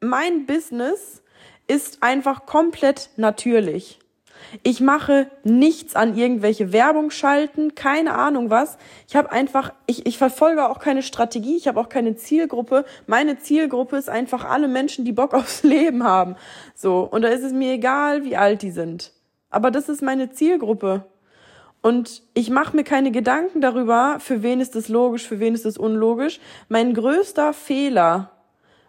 mein 0.00 0.46
Business 0.46 1.22
ist 1.66 2.02
einfach 2.02 2.46
komplett 2.46 3.10
natürlich. 3.16 3.98
Ich 4.62 4.80
mache 4.80 5.30
nichts 5.44 5.96
an 5.96 6.16
irgendwelche 6.16 6.72
Werbung 6.72 7.10
schalten, 7.10 7.74
keine 7.74 8.14
Ahnung 8.14 8.50
was. 8.50 8.78
Ich 9.08 9.16
habe 9.16 9.30
einfach, 9.32 9.72
ich, 9.86 10.06
ich 10.06 10.18
verfolge 10.18 10.68
auch 10.68 10.78
keine 10.78 11.02
Strategie, 11.02 11.56
ich 11.56 11.68
habe 11.68 11.80
auch 11.80 11.88
keine 11.88 12.16
Zielgruppe. 12.16 12.84
Meine 13.06 13.38
Zielgruppe 13.38 13.96
ist 13.96 14.08
einfach 14.08 14.44
alle 14.44 14.68
Menschen, 14.68 15.04
die 15.04 15.12
Bock 15.12 15.34
aufs 15.34 15.62
Leben 15.62 16.04
haben. 16.04 16.36
So, 16.74 17.00
und 17.00 17.22
da 17.22 17.28
ist 17.28 17.42
es 17.42 17.52
mir 17.52 17.72
egal, 17.72 18.24
wie 18.24 18.36
alt 18.36 18.62
die 18.62 18.70
sind. 18.70 19.12
Aber 19.50 19.70
das 19.70 19.88
ist 19.88 20.02
meine 20.02 20.30
Zielgruppe. 20.30 21.04
Und 21.82 22.22
ich 22.34 22.50
mache 22.50 22.74
mir 22.74 22.84
keine 22.84 23.12
Gedanken 23.12 23.60
darüber, 23.60 24.16
für 24.18 24.42
wen 24.42 24.60
ist 24.60 24.74
es 24.74 24.88
logisch, 24.88 25.26
für 25.26 25.38
wen 25.38 25.54
ist 25.54 25.64
es 25.64 25.78
unlogisch. 25.78 26.40
Mein 26.68 26.94
größter 26.94 27.52
Fehler 27.52 28.32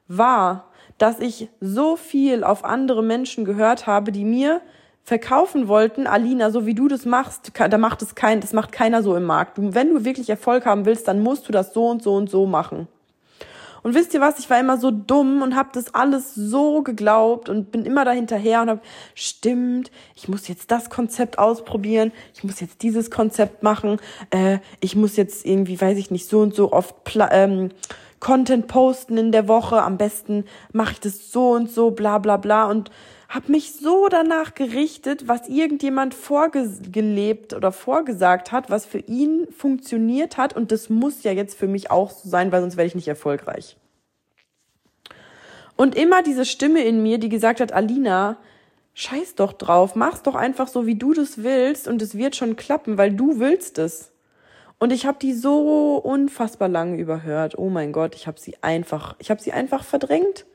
war, 0.08 0.72
dass 0.98 1.20
ich 1.20 1.50
so 1.60 1.96
viel 1.96 2.44
auf 2.44 2.64
andere 2.64 3.04
Menschen 3.04 3.46
gehört 3.46 3.86
habe, 3.86 4.12
die 4.12 4.26
mir 4.26 4.62
verkaufen 5.08 5.70
wollten, 5.70 6.06
Alina, 6.06 6.52
so 6.52 6.66
wie 6.66 6.76
du 6.76 6.90
das 6.90 7.06
machst, 7.06 7.54
da 7.58 7.78
macht 7.78 8.02
es 8.02 8.14
kein, 8.14 8.42
das 8.42 8.52
macht 8.52 8.74
keiner 8.74 9.02
so 9.02 9.16
im 9.16 9.24
Markt. 9.24 9.58
Du, 9.58 9.74
wenn 9.74 9.94
du 9.94 10.04
wirklich 10.04 10.30
Erfolg 10.30 10.66
haben 10.66 10.86
willst, 10.86 11.08
dann 11.08 11.22
musst 11.22 11.48
du 11.48 11.54
das 11.54 11.74
so 11.74 11.88
und 11.88 12.04
so 12.04 12.14
und 12.14 12.30
so 12.30 12.46
machen. 12.46 12.90
Und 13.84 13.96
wisst 13.96 14.14
ihr 14.14 14.20
was, 14.20 14.38
ich 14.38 14.50
war 14.50 14.60
immer 14.60 14.78
so 14.78 14.92
dumm 14.92 15.42
und 15.42 15.56
habe 15.56 15.70
das 15.72 15.94
alles 15.96 16.36
so 16.36 16.82
geglaubt 16.82 17.48
und 17.48 17.72
bin 17.72 17.86
immer 17.86 18.04
dahinterher 18.04 18.62
und 18.62 18.70
habe, 18.70 18.82
stimmt, 19.16 19.92
ich 20.14 20.28
muss 20.28 20.50
jetzt 20.50 20.72
das 20.72 20.90
Konzept 20.90 21.40
ausprobieren, 21.40 22.12
ich 22.36 22.44
muss 22.44 22.60
jetzt 22.60 22.84
dieses 22.84 23.10
Konzept 23.10 23.64
machen, 23.64 24.02
äh, 24.32 24.58
ich 24.82 24.98
muss 24.98 25.16
jetzt 25.16 25.46
irgendwie, 25.46 25.80
weiß 25.80 25.98
ich 25.98 26.12
nicht, 26.12 26.28
so 26.28 26.42
und 26.42 26.54
so 26.54 26.74
oft 26.74 26.96
ähm, 27.32 27.70
Content 28.20 28.68
posten 28.68 29.18
in 29.18 29.32
der 29.32 29.48
Woche, 29.48 29.82
am 29.82 29.98
besten 29.98 30.44
mache 30.74 30.92
ich 30.92 31.00
das 31.00 31.32
so 31.32 31.52
und 31.52 31.72
so, 31.72 31.92
bla 31.92 32.18
bla 32.18 32.36
bla 32.36 32.66
und 32.66 32.92
habe 33.30 33.52
mich 33.52 33.74
so 33.74 34.08
danach 34.08 34.54
gerichtet, 34.54 35.28
was 35.28 35.50
irgendjemand 35.50 36.14
vorgelebt 36.14 37.54
oder 37.54 37.72
vorgesagt 37.72 38.52
hat, 38.52 38.70
was 38.70 38.86
für 38.86 39.00
ihn 39.00 39.48
funktioniert 39.52 40.38
hat. 40.38 40.56
Und 40.56 40.72
das 40.72 40.90
muss 40.90 41.24
ja 41.24 41.32
jetzt 41.32 41.58
für 41.58 41.68
mich 41.68 41.92
auch 41.92 42.12
so 42.12 42.30
sein, 42.30 42.52
weil 42.52 42.62
sonst 42.62 42.78
werde 42.78 42.88
ich 42.88 42.96
nicht 42.96 43.08
erfolgreich. 43.08 43.76
Und 45.76 45.96
immer 45.96 46.24
diese 46.24 46.46
Stimme 46.46 46.84
in 46.84 47.04
mir, 47.04 47.20
die 47.20 47.30
gesagt 47.30 47.60
hat, 47.60 47.74
Alina, 47.74 48.38
scheiß 48.94 49.36
doch 49.36 49.54
drauf, 49.54 49.96
mach's 49.96 50.24
doch 50.24 50.34
einfach 50.34 50.68
so, 50.68 50.88
wie 50.88 50.96
du 50.96 51.14
das 51.14 51.44
willst 51.44 51.88
und 51.88 52.02
es 52.02 52.18
wird 52.18 52.36
schon 52.36 52.56
klappen, 52.56 52.98
weil 52.98 53.14
du 53.14 53.40
willst 53.40 53.78
es. 53.78 54.12
Und 54.80 54.92
ich 54.92 55.06
habe 55.06 55.20
die 55.22 55.34
so 55.34 55.98
unfassbar 55.98 56.68
lange 56.68 56.98
überhört. 56.98 57.58
Oh 57.58 57.70
mein 57.70 57.92
Gott, 57.92 58.16
ich 58.16 58.26
habe 58.26 58.40
sie 58.40 58.56
einfach, 58.62 59.16
ich 59.20 59.30
habe 59.30 59.42
sie 59.42 59.52
einfach 59.52 59.84
verdrängt, 59.84 60.46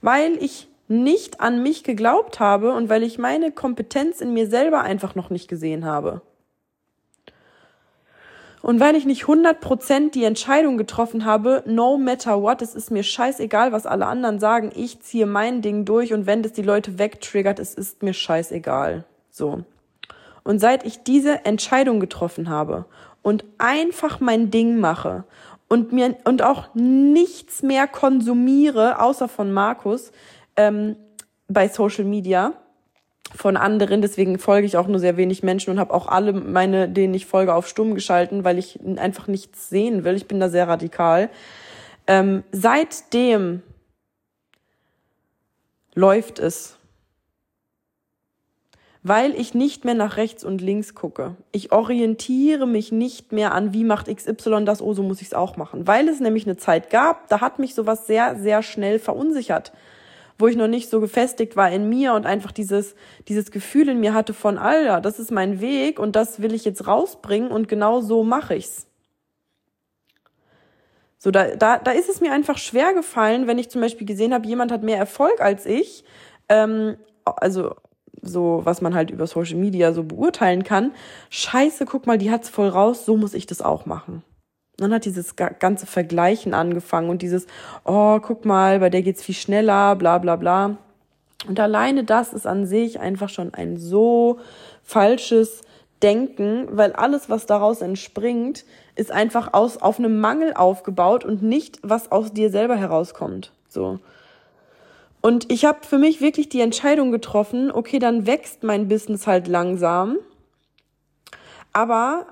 weil 0.00 0.42
ich 0.42 0.68
nicht 0.88 1.40
an 1.40 1.62
mich 1.62 1.84
geglaubt 1.84 2.40
habe 2.40 2.72
und 2.72 2.88
weil 2.88 3.02
ich 3.02 3.18
meine 3.18 3.52
Kompetenz 3.52 4.20
in 4.20 4.32
mir 4.32 4.46
selber 4.46 4.82
einfach 4.82 5.14
noch 5.14 5.30
nicht 5.30 5.48
gesehen 5.48 5.84
habe. 5.84 6.22
Und 8.64 8.80
weil 8.80 8.96
ich 8.96 9.04
nicht 9.04 9.24
100% 9.24 10.12
die 10.12 10.24
Entscheidung 10.24 10.78
getroffen 10.78 11.26
habe, 11.26 11.62
no 11.66 11.98
matter 11.98 12.40
what, 12.40 12.62
es 12.62 12.74
ist 12.74 12.90
mir 12.90 13.02
scheißegal, 13.02 13.72
was 13.72 13.84
alle 13.84 14.06
anderen 14.06 14.38
sagen, 14.38 14.72
ich 14.74 15.00
ziehe 15.00 15.26
mein 15.26 15.60
Ding 15.60 15.84
durch 15.84 16.14
und 16.14 16.24
wenn 16.24 16.42
das 16.42 16.54
die 16.54 16.62
Leute 16.62 16.98
wegtriggert, 16.98 17.58
es 17.58 17.74
ist 17.74 18.02
mir 18.02 18.14
scheißegal. 18.14 19.04
So. 19.30 19.64
Und 20.44 20.60
seit 20.60 20.86
ich 20.86 21.02
diese 21.02 21.44
Entscheidung 21.44 22.00
getroffen 22.00 22.48
habe 22.48 22.86
und 23.20 23.44
einfach 23.58 24.20
mein 24.20 24.50
Ding 24.50 24.80
mache 24.80 25.24
und 25.68 25.92
mir 25.92 26.16
und 26.24 26.40
auch 26.40 26.74
nichts 26.74 27.62
mehr 27.62 27.86
konsumiere, 27.86 28.98
außer 28.98 29.28
von 29.28 29.52
Markus, 29.52 30.10
ähm, 30.56 30.96
bei 31.48 31.68
Social 31.68 32.04
Media, 32.04 32.54
von 33.34 33.56
anderen. 33.56 34.02
Deswegen 34.02 34.38
folge 34.38 34.66
ich 34.66 34.76
auch 34.76 34.86
nur 34.86 35.00
sehr 35.00 35.16
wenig 35.16 35.42
Menschen 35.42 35.70
und 35.70 35.80
habe 35.80 35.92
auch 35.92 36.06
alle 36.06 36.32
meine, 36.32 36.88
denen 36.88 37.14
ich 37.14 37.26
folge, 37.26 37.54
auf 37.54 37.68
stumm 37.68 37.94
geschalten, 37.94 38.44
weil 38.44 38.58
ich 38.58 38.78
einfach 38.96 39.26
nichts 39.26 39.68
sehen 39.68 40.04
will. 40.04 40.14
Ich 40.14 40.28
bin 40.28 40.40
da 40.40 40.48
sehr 40.48 40.68
radikal. 40.68 41.30
Ähm, 42.06 42.44
seitdem 42.52 43.62
läuft 45.94 46.38
es. 46.38 46.76
Weil 49.06 49.34
ich 49.34 49.52
nicht 49.52 49.84
mehr 49.84 49.94
nach 49.94 50.16
rechts 50.16 50.44
und 50.44 50.62
links 50.62 50.94
gucke. 50.94 51.36
Ich 51.52 51.72
orientiere 51.72 52.66
mich 52.66 52.90
nicht 52.90 53.32
mehr 53.32 53.52
an, 53.52 53.74
wie 53.74 53.84
macht 53.84 54.06
XY 54.06 54.64
das, 54.64 54.80
oh, 54.80 54.94
so 54.94 55.02
muss 55.02 55.20
ich 55.20 55.28
es 55.28 55.34
auch 55.34 55.58
machen. 55.58 55.86
Weil 55.86 56.08
es 56.08 56.20
nämlich 56.20 56.46
eine 56.46 56.56
Zeit 56.56 56.88
gab, 56.88 57.28
da 57.28 57.42
hat 57.42 57.58
mich 57.58 57.74
sowas 57.74 58.06
sehr, 58.06 58.36
sehr 58.36 58.62
schnell 58.62 58.98
verunsichert 58.98 59.72
wo 60.38 60.48
ich 60.48 60.56
noch 60.56 60.68
nicht 60.68 60.90
so 60.90 61.00
gefestigt 61.00 61.56
war 61.56 61.70
in 61.70 61.88
mir 61.88 62.14
und 62.14 62.26
einfach 62.26 62.52
dieses, 62.52 62.94
dieses 63.28 63.50
Gefühl 63.50 63.88
in 63.88 64.00
mir 64.00 64.14
hatte 64.14 64.34
von, 64.34 64.58
Alter, 64.58 65.00
das 65.00 65.18
ist 65.18 65.30
mein 65.30 65.60
Weg 65.60 65.98
und 65.98 66.16
das 66.16 66.42
will 66.42 66.54
ich 66.54 66.64
jetzt 66.64 66.86
rausbringen 66.86 67.50
und 67.50 67.68
genau 67.68 68.00
so 68.00 68.24
mache 68.24 68.54
ich's. 68.56 68.86
So, 71.18 71.30
da, 71.30 71.56
da, 71.56 71.78
da 71.78 71.90
ist 71.92 72.08
es 72.10 72.20
mir 72.20 72.32
einfach 72.32 72.58
schwer 72.58 72.92
gefallen, 72.92 73.46
wenn 73.46 73.58
ich 73.58 73.70
zum 73.70 73.80
Beispiel 73.80 74.06
gesehen 74.06 74.34
habe, 74.34 74.46
jemand 74.46 74.70
hat 74.70 74.82
mehr 74.82 74.98
Erfolg 74.98 75.40
als 75.40 75.64
ich, 75.64 76.04
ähm, 76.48 76.96
also 77.24 77.74
so, 78.20 78.60
was 78.64 78.80
man 78.80 78.94
halt 78.94 79.10
über 79.10 79.26
Social 79.26 79.56
Media 79.56 79.92
so 79.92 80.02
beurteilen 80.02 80.64
kann. 80.64 80.92
Scheiße, 81.30 81.86
guck 81.86 82.06
mal, 82.06 82.18
die 82.18 82.30
hat's 82.30 82.48
voll 82.48 82.68
raus, 82.68 83.06
so 83.06 83.16
muss 83.16 83.34
ich 83.34 83.46
das 83.46 83.62
auch 83.62 83.86
machen. 83.86 84.22
Dann 84.76 84.92
hat 84.92 85.04
dieses 85.04 85.36
ganze 85.36 85.86
Vergleichen 85.86 86.52
angefangen 86.52 87.08
und 87.08 87.22
dieses, 87.22 87.46
oh, 87.84 88.18
guck 88.20 88.44
mal, 88.44 88.80
bei 88.80 88.90
der 88.90 89.02
geht's 89.02 89.22
viel 89.22 89.34
schneller, 89.34 89.94
bla 89.94 90.18
bla 90.18 90.36
bla. 90.36 90.76
Und 91.46 91.60
alleine 91.60 92.04
das 92.04 92.32
ist 92.32 92.46
an 92.46 92.66
sich 92.66 92.98
einfach 93.00 93.28
schon 93.28 93.54
ein 93.54 93.76
so 93.76 94.40
falsches 94.82 95.62
Denken, 96.02 96.66
weil 96.70 96.92
alles, 96.92 97.30
was 97.30 97.46
daraus 97.46 97.80
entspringt, 97.80 98.64
ist 98.96 99.10
einfach 99.10 99.52
aus, 99.52 99.78
auf 99.78 99.98
einem 99.98 100.20
Mangel 100.20 100.54
aufgebaut 100.54 101.24
und 101.24 101.42
nicht, 101.42 101.78
was 101.82 102.10
aus 102.10 102.32
dir 102.32 102.50
selber 102.50 102.76
herauskommt. 102.76 103.52
So. 103.68 104.00
Und 105.20 105.50
ich 105.50 105.64
habe 105.64 105.78
für 105.86 105.98
mich 105.98 106.20
wirklich 106.20 106.48
die 106.48 106.60
Entscheidung 106.60 107.10
getroffen, 107.10 107.70
okay, 107.72 107.98
dann 107.98 108.26
wächst 108.26 108.62
mein 108.62 108.88
Business 108.88 109.26
halt 109.26 109.48
langsam, 109.48 110.18
aber 111.72 112.26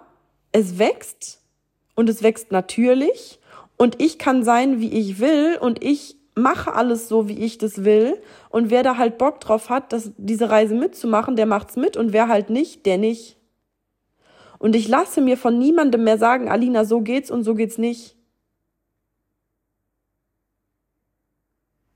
es 0.52 0.78
wächst 0.78 1.41
und 1.94 2.08
es 2.08 2.22
wächst 2.22 2.52
natürlich. 2.52 3.38
Und 3.76 4.00
ich 4.00 4.18
kann 4.18 4.44
sein, 4.44 4.80
wie 4.80 4.92
ich 4.92 5.18
will. 5.18 5.58
Und 5.60 5.82
ich 5.82 6.16
mache 6.34 6.74
alles 6.74 7.08
so, 7.08 7.28
wie 7.28 7.38
ich 7.38 7.58
das 7.58 7.84
will. 7.84 8.20
Und 8.48 8.70
wer 8.70 8.82
da 8.82 8.96
halt 8.96 9.18
Bock 9.18 9.40
drauf 9.40 9.70
hat, 9.70 9.92
das, 9.92 10.12
diese 10.16 10.50
Reise 10.50 10.74
mitzumachen, 10.74 11.36
der 11.36 11.46
macht's 11.46 11.76
mit. 11.76 11.96
Und 11.96 12.12
wer 12.12 12.28
halt 12.28 12.50
nicht, 12.50 12.86
der 12.86 12.98
nicht. 12.98 13.36
Und 14.58 14.76
ich 14.76 14.88
lasse 14.88 15.20
mir 15.20 15.36
von 15.36 15.58
niemandem 15.58 16.04
mehr 16.04 16.18
sagen, 16.18 16.48
Alina, 16.48 16.84
so 16.84 17.00
geht's 17.00 17.30
und 17.30 17.42
so 17.42 17.54
geht's 17.54 17.78
nicht. 17.78 18.16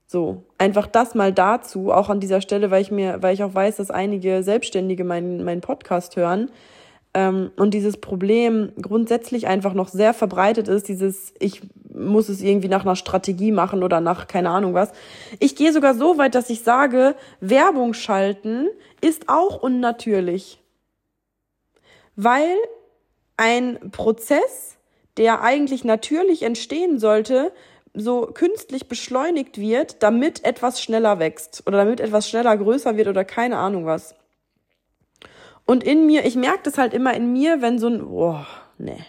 So, 0.09 0.45
einfach 0.59 0.87
das 0.87 1.15
mal 1.15 1.33
dazu, 1.33 1.93
auch 1.93 2.11
an 2.11 2.21
dieser 2.21 2.41
Stelle, 2.41 2.71
weil 2.71 2.83
ich 2.83 2.91
mir, 2.91 3.23
weil 3.23 3.35
ich 3.35 3.43
auch 3.43 3.55
weiß, 3.55 3.77
dass 3.77 3.91
einige 3.91 4.43
Selbstständige 4.43 5.05
meinen, 5.05 5.45
meinen 5.45 5.61
Podcast 5.61 6.17
hören 6.17 6.51
ähm, 7.17 7.51
und 7.57 7.73
dieses 7.73 7.97
Problem 7.97 8.73
grundsätzlich 8.81 9.47
einfach 9.47 9.73
noch 9.73 9.89
sehr 9.89 10.13
verbreitet 10.13 10.69
ist, 10.69 10.87
dieses 10.87 11.33
ich 11.41 11.63
muss 11.95 12.29
es 12.29 12.43
irgendwie 12.43 12.69
nach 12.69 12.83
einer 12.83 12.95
Strategie 12.95 13.53
machen 13.53 13.83
oder 13.83 14.03
nach 14.03 14.27
keine 14.29 14.51
Ahnung 14.51 14.75
was. 14.75 14.93
Ich 15.41 15.57
gehe 15.57 15.73
sogar 15.73 15.95
so 15.95 16.19
weit, 16.19 16.35
dass 16.35 16.51
ich 16.51 16.61
sage, 16.61 17.15
Werbung 17.41 17.95
schalten 17.95 18.69
ist 19.01 19.31
auch 19.31 19.63
unnatürlich. 19.63 20.61
Weil 22.17 22.55
ein 23.39 23.91
Prozess, 23.93 24.77
der 25.17 25.41
eigentlich 25.41 25.85
natürlich 25.85 26.43
entstehen 26.43 26.99
sollte, 26.99 27.51
so 27.95 28.27
künstlich 28.27 28.89
beschleunigt 28.89 29.57
wird, 29.57 30.03
damit 30.03 30.45
etwas 30.45 30.83
schneller 30.83 31.19
wächst 31.19 31.63
oder 31.67 31.79
damit 31.79 32.01
etwas 32.01 32.29
schneller 32.29 32.55
größer 32.59 32.99
wird 32.99 33.09
oder 33.09 33.25
keine 33.25 33.57
Ahnung 33.57 33.87
was. 33.87 34.15
Und 35.67 35.85
in 35.85 36.07
mir, 36.07 36.25
ich 36.25 36.37
merke 36.37 36.61
das 36.63 36.79
halt 36.79 36.95
immer 36.95 37.13
in 37.15 37.33
mir, 37.33 37.61
wenn 37.61 37.79
so 37.79 37.89
ein, 37.89 38.03
oh, 38.03 38.39
nee, 38.79 39.05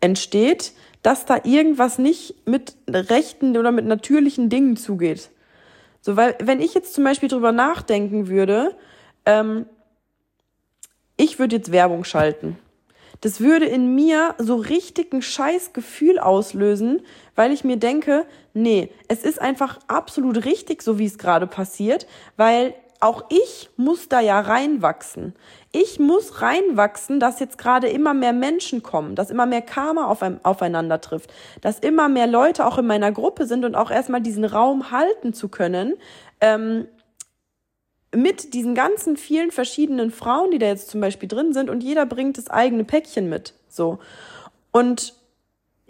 entsteht, 0.00 0.72
dass 1.02 1.26
da 1.26 1.40
irgendwas 1.44 1.98
nicht 1.98 2.46
mit 2.46 2.74
rechten 2.88 3.56
oder 3.56 3.70
mit 3.70 3.84
natürlichen 3.84 4.48
Dingen 4.48 4.76
zugeht. 4.76 5.30
So, 6.00 6.16
weil, 6.16 6.36
wenn 6.42 6.60
ich 6.60 6.74
jetzt 6.74 6.94
zum 6.94 7.04
Beispiel 7.04 7.28
drüber 7.28 7.52
nachdenken 7.52 8.28
würde, 8.28 8.74
ähm, 9.26 9.66
ich 11.18 11.38
würde 11.38 11.56
jetzt 11.56 11.72
Werbung 11.72 12.04
schalten. 12.04 12.58
Das 13.20 13.40
würde 13.40 13.66
in 13.66 13.94
mir 13.94 14.34
so 14.38 14.56
richtig 14.56 15.12
ein 15.12 15.20
scheiß 15.20 15.74
Gefühl 15.74 16.18
auslösen, 16.18 17.02
weil 17.34 17.52
ich 17.52 17.64
mir 17.64 17.76
denke, 17.76 18.24
nee, 18.54 18.90
es 19.08 19.24
ist 19.24 19.38
einfach 19.38 19.78
absolut 19.88 20.46
richtig, 20.46 20.80
so 20.82 20.98
wie 20.98 21.04
es 21.04 21.18
gerade 21.18 21.46
passiert, 21.46 22.06
weil 22.38 22.74
auch 23.00 23.24
ich 23.30 23.70
muss 23.76 24.08
da 24.08 24.20
ja 24.20 24.38
reinwachsen. 24.40 25.34
Ich 25.72 25.98
muss 25.98 26.42
reinwachsen, 26.42 27.18
dass 27.18 27.40
jetzt 27.40 27.56
gerade 27.56 27.88
immer 27.88 28.12
mehr 28.12 28.34
Menschen 28.34 28.82
kommen, 28.82 29.14
dass 29.14 29.30
immer 29.30 29.46
mehr 29.46 29.62
Karma 29.62 30.06
auf, 30.06 30.22
aufeinander 30.42 31.00
trifft, 31.00 31.32
dass 31.62 31.78
immer 31.78 32.08
mehr 32.08 32.26
Leute 32.26 32.66
auch 32.66 32.76
in 32.78 32.86
meiner 32.86 33.10
Gruppe 33.10 33.46
sind 33.46 33.64
und 33.64 33.74
auch 33.74 33.90
erstmal 33.90 34.20
diesen 34.20 34.44
Raum 34.44 34.90
halten 34.90 35.32
zu 35.32 35.48
können. 35.48 35.94
Ähm, 36.40 36.86
mit 38.14 38.54
diesen 38.54 38.74
ganzen 38.74 39.16
vielen 39.16 39.50
verschiedenen 39.50 40.10
Frauen, 40.10 40.50
die 40.50 40.58
da 40.58 40.66
jetzt 40.66 40.90
zum 40.90 41.00
Beispiel 41.00 41.28
drin 41.28 41.52
sind 41.52 41.70
und 41.70 41.82
jeder 41.82 42.06
bringt 42.06 42.38
das 42.38 42.50
eigene 42.50 42.84
Päckchen 42.84 43.28
mit. 43.28 43.54
So. 43.68 43.98
Und 44.72 45.14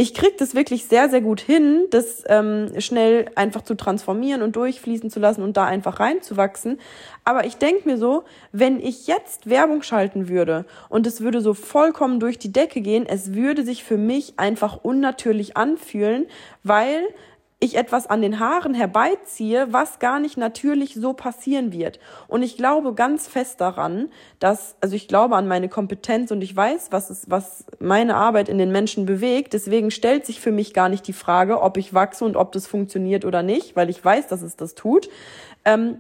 ich 0.01 0.15
krieg 0.15 0.39
das 0.39 0.55
wirklich 0.55 0.87
sehr, 0.87 1.11
sehr 1.11 1.21
gut 1.21 1.43
hin, 1.43 1.85
das 1.91 2.25
ähm, 2.27 2.73
schnell 2.79 3.27
einfach 3.35 3.61
zu 3.61 3.75
transformieren 3.75 4.41
und 4.41 4.57
durchfließen 4.57 5.11
zu 5.11 5.21
lassen 5.21 5.43
und 5.43 5.59
da 5.59 5.67
einfach 5.67 6.01
reinzuwachsen. 6.01 6.81
Aber 7.23 7.45
ich 7.45 7.59
denk 7.59 7.85
mir 7.85 7.99
so, 7.99 8.25
wenn 8.51 8.81
ich 8.81 9.09
jetzt 9.09 9.51
Werbung 9.51 9.83
schalten 9.83 10.31
würde 10.31 10.65
und 10.89 11.07
es 11.07 11.21
würde 11.21 11.43
so 11.43 11.53
vollkommen 11.53 12.19
durch 12.19 12.39
die 12.39 12.51
Decke 12.51 12.81
gehen, 12.81 13.05
es 13.05 13.35
würde 13.35 13.63
sich 13.63 13.85
für 13.85 13.99
mich 13.99 14.39
einfach 14.39 14.83
unnatürlich 14.83 15.59
anfühlen, 15.59 16.29
weil 16.63 17.03
ich 17.63 17.77
etwas 17.77 18.07
an 18.07 18.23
den 18.23 18.41
Haaren 18.41 18.73
herbeiziehe, 18.73 19.71
was 19.71 19.99
gar 19.99 20.19
nicht 20.19 20.39
natürlich 20.39 20.95
so 20.95 21.13
passieren 21.13 21.73
wird. 21.73 22.01
Und 22.27 22.43
ich 22.43 22.57
glaube 22.57 22.95
ganz 22.95 23.29
fest 23.29 23.61
daran, 23.61 24.09
dass, 24.39 24.77
also 24.81 24.97
ich 24.97 25.09
glaube 25.09 25.37
an 25.37 25.47
meine 25.47 25.69
Kompetenz 25.69 26.31
und 26.31 26.41
ich 26.41 26.57
weiß, 26.57 26.89
was 26.91 27.11
es, 27.11 27.29
was 27.29 27.67
meine 27.79 28.17
Arbeit 28.17 28.49
in 28.49 28.57
den 28.57 28.73
Menschen 28.73 29.05
bewegt. 29.05 29.53
Deswegen 29.53 29.91
stellt 29.91 30.25
sich 30.25 30.41
für 30.41 30.53
mich 30.53 30.73
gar 30.73 30.89
nicht 30.89 31.07
die 31.07 31.13
Frage, 31.13 31.61
ob 31.61 31.77
ich 31.77 31.93
wachse 31.93 32.25
und 32.25 32.35
ob 32.35 32.53
das 32.53 32.67
funktioniert 32.67 33.27
oder 33.27 33.43
nicht, 33.43 33.77
weil 33.77 33.91
ich 33.91 34.03
weiß, 34.03 34.29
dass 34.29 34.41
es 34.41 34.57
das 34.57 34.75
tut. 34.75 35.11
Ähm, 35.67 35.99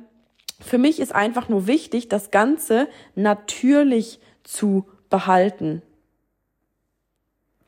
für 0.61 0.79
mich 0.79 0.99
ist 0.99 1.15
einfach 1.15 1.51
nur 1.51 1.67
wichtig, 1.67 2.09
das 2.09 2.31
Ganze 2.31 2.89
natürlich 3.15 4.19
zu 4.45 4.87
behalten. 5.11 5.83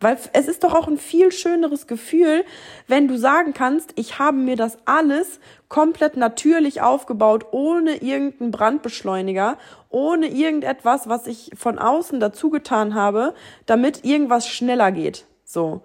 Weil 0.02 0.18
es 0.32 0.48
ist 0.48 0.64
doch 0.64 0.74
auch 0.74 0.88
ein 0.88 0.98
viel 0.98 1.32
schöneres 1.32 1.86
Gefühl, 1.86 2.44
wenn 2.88 3.08
du 3.08 3.16
sagen 3.16 3.54
kannst, 3.54 3.92
ich 3.96 4.18
habe 4.18 4.36
mir 4.36 4.56
das 4.56 4.78
alles 4.84 5.40
komplett 5.68 6.16
natürlich 6.16 6.82
aufgebaut, 6.82 7.46
ohne 7.52 8.02
irgendeinen 8.02 8.50
Brandbeschleuniger, 8.50 9.56
ohne 9.88 10.26
irgendetwas, 10.26 11.08
was 11.08 11.26
ich 11.26 11.50
von 11.56 11.78
außen 11.78 12.20
dazu 12.20 12.50
getan 12.50 12.94
habe, 12.94 13.34
damit 13.66 14.04
irgendwas 14.04 14.46
schneller 14.46 14.92
geht. 14.92 15.24
So. 15.44 15.82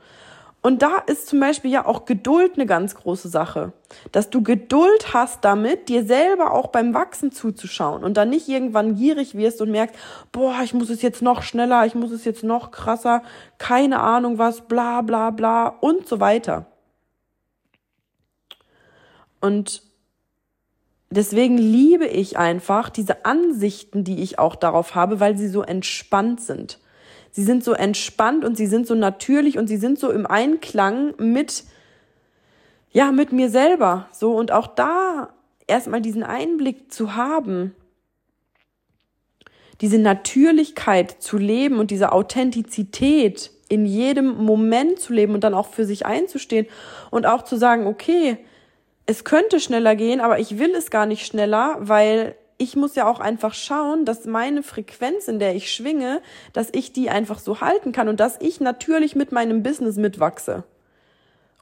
Und 0.68 0.82
da 0.82 0.98
ist 0.98 1.28
zum 1.28 1.40
Beispiel 1.40 1.72
ja 1.72 1.86
auch 1.86 2.04
Geduld 2.04 2.56
eine 2.56 2.66
ganz 2.66 2.94
große 2.94 3.30
Sache. 3.30 3.72
Dass 4.12 4.30
du 4.30 4.44
Geduld 4.44 5.14
hast 5.14 5.46
damit, 5.46 5.88
dir 5.88 6.04
selber 6.04 6.52
auch 6.52 6.68
beim 6.68 6.94
Wachsen 6.94 7.32
zuzuschauen 7.32 8.04
und 8.04 8.18
dann 8.18 8.30
nicht 8.30 8.50
irgendwann 8.50 8.96
gierig 8.96 9.34
wirst 9.38 9.62
und 9.62 9.72
merkst, 9.72 9.96
boah, 10.34 10.56
ich 10.66 10.74
muss 10.74 10.90
es 10.90 11.02
jetzt 11.02 11.22
noch 11.22 11.42
schneller, 11.42 11.86
ich 11.86 11.96
muss 11.96 12.12
es 12.12 12.26
jetzt 12.26 12.44
noch 12.44 12.72
krasser, 12.72 13.24
keine 13.60 14.02
Ahnung 14.02 14.40
was, 14.40 14.68
bla 14.68 15.00
bla 15.04 15.30
bla 15.30 15.70
und 15.70 16.06
so 16.06 16.20
weiter. 16.20 16.66
Und 19.40 19.84
deswegen 21.10 21.58
liebe 21.58 22.08
ich 22.08 22.38
einfach 22.38 22.90
diese 22.90 23.24
Ansichten, 23.24 24.04
die 24.04 24.22
ich 24.22 24.38
auch 24.38 24.58
darauf 24.58 24.96
habe, 24.96 25.22
weil 25.22 25.38
sie 25.38 25.48
so 25.48 25.62
entspannt 25.62 26.42
sind. 26.42 26.78
Sie 27.38 27.44
sind 27.44 27.64
so 27.64 27.74
entspannt 27.74 28.44
und 28.44 28.58
sie 28.58 28.66
sind 28.66 28.88
so 28.88 28.96
natürlich 28.96 29.60
und 29.60 29.68
sie 29.68 29.78
sind 29.78 30.00
so 30.00 30.10
im 30.10 30.26
Einklang 30.26 31.14
mit, 31.20 31.66
ja, 32.90 33.12
mit 33.12 33.32
mir 33.32 33.52
selber. 33.52 34.08
So 34.12 34.36
und 34.36 34.52
auch 34.52 34.66
da 34.66 35.30
erstmal 35.68 36.02
diesen 36.02 36.24
Einblick 36.24 36.92
zu 36.92 37.14
haben, 37.14 37.76
diese 39.82 40.00
Natürlichkeit 40.00 41.22
zu 41.22 41.38
leben 41.38 41.78
und 41.78 41.92
diese 41.92 42.12
Authentizität 42.12 43.52
in 43.70 43.86
jedem 43.86 44.44
Moment 44.44 45.00
zu 45.00 45.14
leben 45.14 45.36
und 45.36 45.44
dann 45.44 45.54
auch 45.54 45.68
für 45.68 45.86
sich 45.86 46.08
einzustehen 46.08 46.66
und 47.12 47.28
auch 47.28 47.44
zu 47.44 47.56
sagen, 47.56 47.86
okay, 47.86 48.40
es 49.06 49.26
könnte 49.26 49.60
schneller 49.60 49.96
gehen, 49.96 50.22
aber 50.22 50.40
ich 50.40 50.58
will 50.58 50.74
es 50.74 50.90
gar 50.90 51.06
nicht 51.06 51.28
schneller, 51.28 51.76
weil 51.82 52.36
ich 52.58 52.76
muss 52.76 52.96
ja 52.96 53.08
auch 53.08 53.20
einfach 53.20 53.54
schauen, 53.54 54.06
dass 54.06 54.26
meine 54.26 54.64
Frequenz, 54.64 55.28
in 55.28 55.40
der 55.40 55.56
ich 55.56 55.72
schwinge, 55.72 56.22
dass 56.54 56.70
ich 56.72 56.92
die 56.92 57.10
einfach 57.10 57.40
so 57.40 57.62
halten 57.62 57.92
kann 57.92 58.10
und 58.10 58.20
dass 58.20 58.38
ich 58.42 58.60
natürlich 58.60 59.16
mit 59.16 59.32
meinem 59.32 59.64
Business 59.64 59.98
mitwachse. 59.98 60.64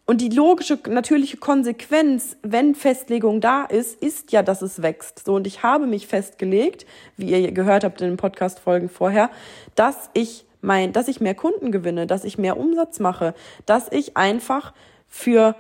Und 0.06 0.22
die 0.22 0.30
logische, 0.30 0.80
natürliche 0.88 1.38
Konsequenz, 1.38 2.38
wenn 2.44 2.76
Festlegung 2.76 3.42
da 3.42 3.64
ist, 3.64 4.02
ist 4.02 4.32
ja, 4.32 4.44
dass 4.44 4.62
es 4.62 4.84
wächst. 4.84 5.26
So, 5.26 5.34
und 5.34 5.48
ich 5.48 5.64
habe 5.64 5.88
mich 5.88 6.06
festgelegt, 6.06 6.86
wie 7.18 7.32
ihr 7.32 7.52
gehört 7.52 7.84
habt 7.84 8.02
in 8.02 8.10
den 8.10 8.18
Podcast-Folgen 8.18 8.88
vorher, 8.88 9.32
dass 9.74 10.12
ich 10.14 10.46
mein, 10.62 10.94
dass 10.94 11.08
ich 11.08 11.22
mehr 11.22 11.36
Kunden 11.36 11.72
gewinne, 11.72 12.08
dass 12.08 12.24
ich 12.24 12.38
mehr 12.38 12.58
Umsatz 12.58 13.00
mache, 13.00 13.34
dass 13.66 13.92
ich 13.92 14.16
einfach 14.16 14.74
für 15.08 15.56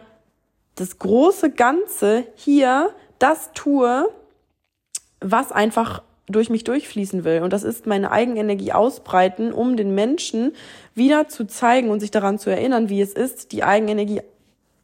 das 0.75 0.99
große 0.99 1.51
Ganze 1.51 2.25
hier 2.35 2.91
das 3.17 3.51
tue, 3.53 4.09
was 5.31 5.51
einfach 5.51 6.03
durch 6.27 6.49
mich 6.49 6.63
durchfließen 6.63 7.23
will. 7.23 7.41
Und 7.41 7.53
das 7.53 7.63
ist 7.63 7.85
meine 7.85 8.11
Eigenenergie 8.11 8.73
ausbreiten, 8.73 9.51
um 9.51 9.77
den 9.77 9.93
Menschen 9.93 10.53
wieder 10.93 11.27
zu 11.27 11.45
zeigen 11.45 11.89
und 11.89 11.99
sich 11.99 12.11
daran 12.11 12.39
zu 12.39 12.49
erinnern, 12.49 12.89
wie 12.89 13.01
es 13.01 13.13
ist, 13.13 13.51
die 13.51 13.63
Eigenenergie 13.63 14.21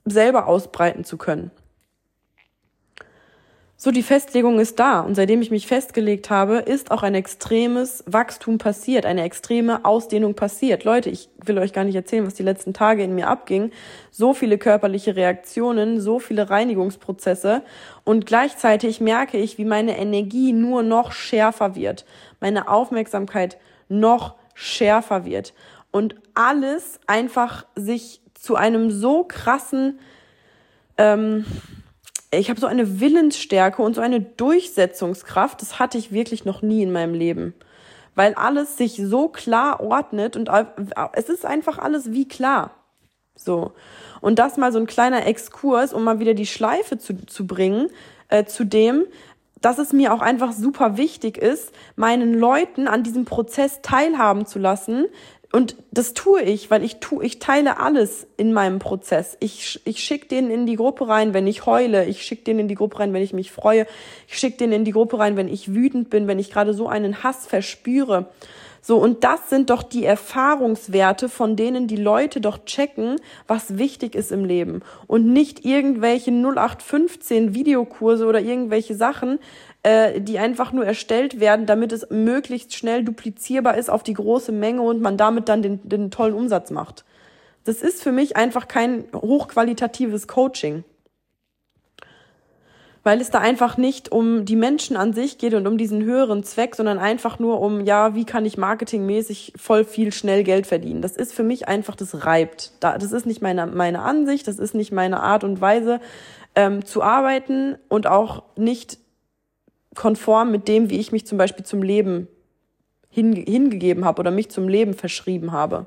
selber 0.06 0.48
ausbreiten 0.48 1.04
zu 1.04 1.18
können. 1.18 1.52
So, 3.84 3.90
die 3.90 4.04
Festlegung 4.04 4.60
ist 4.60 4.80
da. 4.80 5.00
Und 5.00 5.16
seitdem 5.16 5.42
ich 5.42 5.50
mich 5.50 5.66
festgelegt 5.66 6.30
habe, 6.30 6.58
ist 6.58 6.92
auch 6.92 7.02
ein 7.02 7.16
extremes 7.16 8.04
Wachstum 8.06 8.60
passiert, 8.60 9.08
eine 9.08 9.24
extreme 9.24 9.86
Ausdehnung 9.86 10.36
passiert. 10.36 10.84
Leute, 10.84 11.10
ich 11.10 11.30
will 11.44 11.58
euch 11.58 11.74
gar 11.74 11.84
nicht 11.84 11.96
erzählen, 11.96 12.28
was 12.28 12.36
die 12.36 12.44
letzten 12.44 12.76
Tage 12.76 13.02
in 13.02 13.16
mir 13.16 13.28
abging. 13.28 13.72
So 14.12 14.36
viele 14.36 14.60
körperliche 14.60 15.16
Reaktionen, 15.16 16.00
so 16.00 16.20
viele 16.20 16.52
Reinigungsprozesse. 16.52 17.64
Und 18.04 18.28
gleichzeitig 18.28 19.02
merke 19.02 19.40
ich, 19.40 19.58
wie 19.58 19.66
meine 19.66 19.98
Energie 19.98 20.54
nur 20.54 20.84
noch 20.84 21.12
schärfer 21.12 21.74
wird. 21.74 22.06
Meine 22.40 22.68
Aufmerksamkeit 22.68 23.58
noch 23.90 24.36
schärfer 24.54 25.26
wird. 25.26 25.56
Und 25.90 26.14
alles 26.36 27.00
einfach 27.08 27.66
sich 27.76 28.22
zu 28.36 28.56
einem 28.56 28.92
so 28.92 29.24
krassen, 29.24 29.98
ähm, 31.00 31.48
ich 32.32 32.50
habe 32.50 32.60
so 32.60 32.68
eine 32.68 33.00
Willensstärke 33.00 33.82
und 33.82 33.96
so 33.96 34.02
eine 34.02 34.22
Durchsetzungskraft, 34.22 35.62
das 35.62 35.80
hatte 35.80 35.98
ich 35.98 36.12
wirklich 36.12 36.46
noch 36.46 36.62
nie 36.62 36.82
in 36.82 36.92
meinem 36.92 37.14
Leben. 37.14 37.54
Weil 38.16 38.34
alles 38.36 38.78
sich 38.78 38.96
so 38.96 39.28
klar 39.28 39.82
ordnet 39.82 40.36
und 40.36 40.50
es 41.14 41.30
ist 41.30 41.46
einfach 41.46 41.78
alles 41.78 42.12
wie 42.12 42.28
klar. 42.28 42.72
So. 43.36 43.74
Und 44.22 44.40
das 44.40 44.58
mal 44.58 44.72
so 44.72 44.80
ein 44.80 44.88
kleiner 44.88 45.26
Exkurs, 45.26 45.94
um 45.94 46.04
mal 46.04 46.20
wieder 46.20 46.34
die 46.34 46.46
Schleife 46.46 46.98
zu, 46.98 47.26
zu 47.26 47.48
bringen, 47.48 47.88
äh, 48.30 48.46
zu 48.46 48.66
dem, 48.66 49.06
dass 49.62 49.78
es 49.78 49.94
mir 49.94 50.14
auch 50.14 50.22
einfach 50.22 50.54
super 50.54 50.98
wichtig 50.98 51.38
ist, 51.38 51.72
meinen 51.96 52.34
Leuten 52.34 52.88
an 52.88 53.04
diesem 53.04 53.26
Prozess 53.26 53.82
teilhaben 53.82 54.46
zu 54.46 54.60
lassen, 54.60 55.06
und 55.52 55.76
das 55.92 56.14
tue 56.14 56.42
ich, 56.44 56.72
weil 56.72 56.84
ich 56.84 56.98
tue, 57.02 57.26
ich 57.26 57.40
teile 57.40 57.80
alles 57.80 58.26
in 58.38 58.54
meinem 58.54 58.80
Prozess. 58.80 59.36
Ich, 59.42 59.82
ich 59.84 60.02
schicke 60.02 60.28
den 60.28 60.50
in 60.50 60.66
die 60.66 60.78
Gruppe 60.78 61.10
rein, 61.10 61.34
wenn 61.34 61.46
ich 61.46 61.66
heule. 61.66 62.06
Ich 62.06 62.24
schicke 62.24 62.44
den 62.44 62.60
in 62.60 62.68
die 62.70 62.76
Gruppe 62.76 63.00
rein, 63.00 63.12
wenn 63.12 63.22
ich 63.22 63.34
mich 63.34 63.52
freue. 63.52 63.86
Ich 64.30 64.38
schicke 64.38 64.58
den 64.58 64.72
in 64.72 64.86
die 64.86 64.94
Gruppe 64.94 65.20
rein, 65.20 65.36
wenn 65.36 65.50
ich 65.50 65.74
wütend 65.74 66.10
bin, 66.10 66.28
wenn 66.28 66.40
ich 66.40 66.52
gerade 66.52 66.74
so 66.74 66.88
einen 66.88 67.24
Hass 67.24 67.48
verspüre. 67.48 68.30
So, 68.84 68.98
und 68.98 69.24
das 69.24 69.50
sind 69.50 69.70
doch 69.70 69.84
die 69.84 70.06
Erfahrungswerte, 70.06 71.30
von 71.30 71.56
denen 71.56 71.88
die 71.88 71.98
Leute 71.98 72.42
doch 72.42 72.66
checken, 72.66 73.18
was 73.48 73.78
wichtig 73.78 74.16
ist 74.16 74.32
im 74.32 74.44
Leben. 74.44 74.82
Und 75.06 75.32
nicht 75.32 75.64
irgendwelche 75.64 76.32
0815 76.32 77.54
Videokurse 77.54 78.26
oder 78.26 78.42
irgendwelche 78.42 78.96
Sachen, 78.96 79.38
äh, 79.84 80.20
die 80.20 80.40
einfach 80.40 80.72
nur 80.72 80.86
erstellt 80.86 81.40
werden, 81.40 81.68
damit 81.68 81.92
es 81.92 82.10
möglichst 82.10 82.74
schnell 82.74 83.04
duplizierbar 83.04 83.78
ist 83.78 83.90
auf 83.90 84.02
die 84.02 84.14
große 84.14 84.52
Menge 84.52 84.82
und 84.82 85.02
man 85.02 85.16
damit 85.16 85.48
dann 85.48 85.62
den, 85.62 85.88
den 85.88 86.10
tollen 86.10 86.34
Umsatz 86.34 86.72
macht. 86.72 87.06
Das 87.64 87.84
ist 87.84 88.02
für 88.02 88.12
mich 88.12 88.36
einfach 88.36 88.68
kein 88.68 89.06
hochqualitatives 89.14 90.28
Coaching 90.28 90.84
weil 93.04 93.20
es 93.20 93.32
da 93.32 93.40
einfach 93.40 93.78
nicht 93.78 94.12
um 94.12 94.46
die 94.46 94.56
Menschen 94.56 94.96
an 94.96 95.14
sich 95.14 95.38
geht 95.38 95.54
und 95.56 95.66
um 95.66 95.78
diesen 95.78 96.04
höheren 96.04 96.44
Zweck, 96.44 96.76
sondern 96.76 97.00
einfach 97.00 97.40
nur 97.40 97.60
um, 97.60 97.82
ja, 97.82 98.14
wie 98.14 98.26
kann 98.26 98.46
ich 98.46 98.58
marketingmäßig 98.58 99.54
voll 99.56 99.86
viel 99.86 100.12
schnell 100.12 100.44
Geld 100.44 100.68
verdienen. 100.68 101.02
Das 101.02 101.16
ist 101.16 101.34
für 101.34 101.44
mich 101.44 101.68
einfach, 101.68 101.96
das 101.96 102.26
reibt. 102.26 102.74
Das 102.80 103.12
ist 103.12 103.26
nicht 103.26 103.42
meine, 103.42 103.66
meine 103.66 104.02
Ansicht, 104.02 104.48
das 104.48 104.60
ist 104.60 104.76
nicht 104.76 104.92
meine 104.92 105.22
Art 105.22 105.44
und 105.44 105.62
Weise 105.62 106.00
ähm, 106.56 106.86
zu 106.86 107.02
arbeiten 107.02 107.76
und 107.90 108.06
auch 108.06 108.44
nicht 108.56 109.00
konform 109.96 110.52
mit 110.52 110.68
dem, 110.68 110.90
wie 110.90 111.00
ich 111.00 111.12
mich 111.12 111.26
zum 111.26 111.38
Beispiel 111.38 111.66
zum 111.66 111.82
Leben 111.82 112.28
hinge 113.10 113.42
hingegeben 113.42 114.06
habe 114.06 114.20
oder 114.20 114.32
mich 114.32 114.50
zum 114.50 114.70
Leben 114.70 114.94
verschrieben 114.94 115.52
habe. 115.52 115.86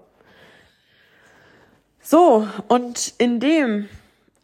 So, 2.00 2.46
und 2.68 3.14
in 3.16 3.40
dem 3.40 3.88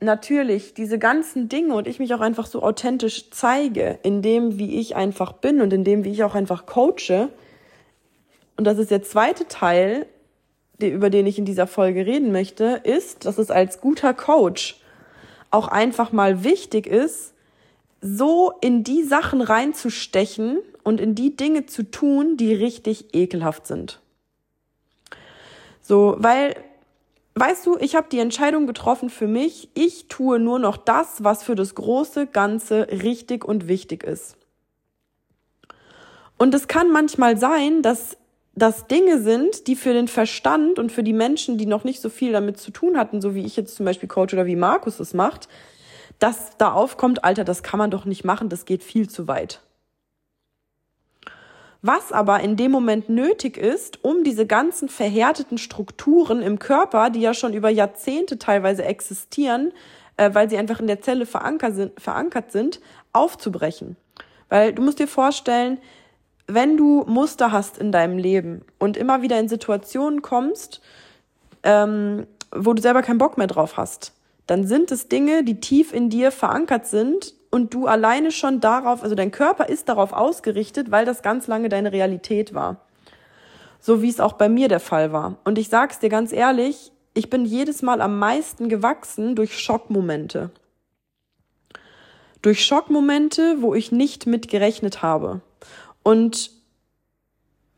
natürlich 0.01 0.75
diese 0.75 0.99
ganzen 0.99 1.49
Dinge 1.49 1.75
und 1.75 1.87
ich 1.87 1.99
mich 1.99 2.15
auch 2.15 2.21
einfach 2.21 2.47
so 2.47 2.63
authentisch 2.63 3.31
zeige, 3.31 3.99
in 4.03 4.23
dem, 4.23 4.59
wie 4.59 4.79
ich 4.81 4.97
einfach 4.97 5.33
bin 5.33 5.61
und 5.61 5.73
in 5.73 5.85
dem, 5.85 6.05
wie 6.05 6.11
ich 6.11 6.25
auch 6.25 6.35
einfach 6.35 6.67
coache. 6.67 7.29
Und 8.57 8.65
das 8.65 8.79
ist 8.79 8.91
der 8.91 9.03
zweite 9.03 9.47
Teil, 9.49 10.07
über 10.81 11.11
den 11.11 11.27
ich 11.27 11.39
in 11.39 11.45
dieser 11.45 11.67
Folge 11.67 12.07
reden 12.07 12.33
möchte, 12.33 12.81
ist, 12.85 13.27
dass 13.27 13.39
es 13.39 13.51
als 13.51 13.81
guter 13.81 14.15
Coach 14.15 14.81
auch 15.51 15.69
einfach 15.69 16.13
mal 16.13 16.45
wichtig 16.45 16.87
ist, 16.87 17.35
so 18.01 18.53
in 18.61 18.83
die 18.85 19.03
Sachen 19.03 19.43
reinzustechen 19.43 20.59
und 20.85 21.01
in 21.01 21.15
die 21.15 21.37
Dinge 21.37 21.67
zu 21.67 21.83
tun, 21.83 22.37
die 22.37 22.55
richtig 22.55 23.15
ekelhaft 23.15 23.67
sind. 23.67 24.01
So, 25.83 26.17
weil 26.19 26.55
weißt 27.35 27.67
du, 27.67 27.77
ich 27.79 27.95
habe 27.95 28.09
die 28.11 28.19
Entscheidung 28.19 28.67
getroffen 28.67 29.11
für 29.11 29.27
mich, 29.27 29.71
ich 29.75 30.09
tue 30.09 30.39
nur 30.39 30.59
noch 30.59 30.77
das, 30.77 31.23
was 31.25 31.43
für 31.43 31.55
das 31.55 31.75
große 31.75 32.27
Ganze 32.27 32.89
richtig 32.91 33.45
und 33.45 33.69
wichtig 33.69 34.05
ist. 34.05 34.37
Und 36.37 36.55
es 36.55 36.69
kann 36.69 36.91
manchmal 36.91 37.37
sein, 37.37 37.83
dass 37.83 38.17
das 38.55 38.87
Dinge 38.87 39.21
sind, 39.21 39.67
die 39.67 39.77
für 39.77 39.93
den 39.93 40.09
Verstand 40.09 40.79
und 40.79 40.91
für 40.91 41.03
die 41.03 41.13
Menschen, 41.13 41.57
die 41.57 41.67
noch 41.67 41.85
nicht 41.85 42.01
so 42.01 42.09
viel 42.09 42.33
damit 42.33 42.59
zu 42.59 42.71
tun 42.71 42.99
hatten, 42.99 43.21
so 43.21 43.35
wie 43.35 43.45
ich 43.45 43.57
jetzt 43.57 43.77
zum 43.77 43.87
Beispiel 43.87 44.09
Coach 44.09 44.35
oder 44.35 44.47
wie 44.47 44.57
Markus 44.57 45.01
es 45.01 45.15
macht, 45.15 45.49
dass 46.19 46.57
da 46.59 46.73
aufkommt, 46.73 47.25
Alter, 47.25 47.45
das 47.45 47.63
kann 47.63 47.79
man 47.79 47.91
doch 47.91 48.05
nicht 48.05 48.25
machen, 48.25 48.49
das 48.49 48.65
geht 48.65 48.83
viel 48.83 49.09
zu 49.09 49.29
weit. 49.29 49.61
Was 51.83 52.13
aber 52.13 52.41
in 52.41 52.57
dem 52.57 52.71
Moment 52.71 53.09
nötig 53.09 53.57
ist, 53.57 54.05
um 54.05 54.23
diese 54.23 54.47
ganzen 54.47 54.89
verhärteten 54.89 55.57
Strukturen 55.57 56.43
im 56.43 56.59
Körper, 56.59 57.09
die 57.09 57.21
ja 57.21 57.33
schon 57.33 57.55
über 57.55 57.71
Jahrzehnte 57.71 58.39
teilweise 58.39 58.85
existieren, 58.85 59.73
äh, 60.19 60.31
weil 60.35 60.51
sie 60.51 60.59
einfach 60.59 60.81
in 60.81 60.87
der 60.87 61.01
Zelle 61.01 61.25
verankert 61.25 61.75
sind, 61.75 61.99
verankert 61.99 62.53
sind, 62.53 62.81
aufzubrechen. 63.13 63.97
Weil 64.51 64.75
du 64.75 64.83
musst 64.83 64.99
dir 64.99 65.09
vorstellen, 65.09 65.79
wenn 66.47 66.77
du 66.77 67.05
Muster 67.07 67.53
hast 67.53 67.79
in 67.79 67.93
deinem 67.93 68.19
Leben 68.19 68.63
und 68.79 68.97
immer 68.97 69.23
wieder 69.23 69.39
in 69.39 69.49
Situationen 69.49 70.21
kommst, 70.21 70.83
ähm, 71.63 72.27
wo 72.53 72.75
du 72.75 72.83
selber 72.83 73.03
keinen 73.03 73.19
Bock 73.19 73.39
mehr 73.39 73.47
drauf 73.47 73.77
hast, 73.77 74.13
dann 74.47 74.67
sind 74.67 74.91
es 74.91 75.09
Dinge, 75.09 75.45
die 75.45 75.61
tief 75.61 75.95
in 75.95 76.11
dir 76.11 76.33
verankert 76.33 76.87
sind 76.87 77.35
und 77.51 77.75
du 77.75 77.87
alleine 77.87 78.31
schon 78.31 78.61
darauf, 78.61 79.03
also 79.03 79.15
dein 79.15 79.33
Körper 79.33 79.69
ist 79.69 79.89
darauf 79.89 80.13
ausgerichtet, 80.13 80.91
weil 80.91 81.05
das 81.05 81.23
ganz 81.23 81.47
lange 81.49 81.69
deine 81.69 81.93
Realität 81.93 82.55
war. 82.55 82.77
So 83.81 84.03
wie 84.03 84.09
es 84.09 84.21
auch 84.21 84.35
bei 84.35 84.49
mir 84.49 84.69
der 84.69 84.81
Fall 84.81 85.13
war. 85.13 85.37
Und 85.45 85.59
ich 85.59 85.69
sag's 85.69 85.99
dir 85.99 86.09
ganz 86.11 86.33
ehrlich, 86.33 86.93
ich 87.15 87.29
bin 87.29 87.45
jedes 87.45 87.83
Mal 87.83 88.01
am 88.01 88.19
meisten 88.19 88.69
gewachsen 88.69 89.35
durch 89.35 89.59
Schockmomente. 89.59 90.51
Durch 92.43 92.65
Schockmomente, 92.65 93.57
wo 93.61 93.75
ich 93.75 93.91
nicht 93.91 94.27
mit 94.27 94.49
gerechnet 94.49 95.03
habe. 95.03 95.41
Und 96.03 96.51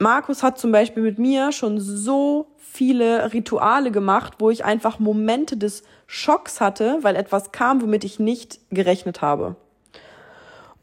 Markus 0.02 0.42
hat 0.42 0.58
zum 0.58 0.72
Beispiel 0.72 1.02
mit 1.02 1.18
mir 1.18 1.52
schon 1.52 1.78
so 1.78 2.48
viele 2.58 3.32
Rituale 3.32 3.90
gemacht, 3.90 4.34
wo 4.38 4.50
ich 4.50 4.64
einfach 4.64 4.98
Momente 4.98 5.56
des 5.56 5.84
Schocks 6.06 6.60
hatte, 6.60 6.98
weil 7.02 7.16
etwas 7.16 7.52
kam, 7.52 7.80
womit 7.82 8.02
ich 8.04 8.18
nicht 8.18 8.58
gerechnet 8.70 9.22
habe. 9.22 9.56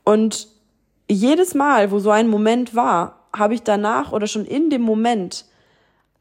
Und 0.06 0.48
jedes 1.10 1.54
Mal, 1.54 1.92
wo 1.92 2.00
so 2.00 2.12
ein 2.12 2.30
Moment 2.30 2.76
war, 2.76 3.28
habe 3.36 3.54
ich 3.54 3.64
danach 3.64 4.12
oder 4.12 4.26
schon 4.26 4.46
in 4.46 4.70
dem 4.70 4.82
Moment 4.82 5.46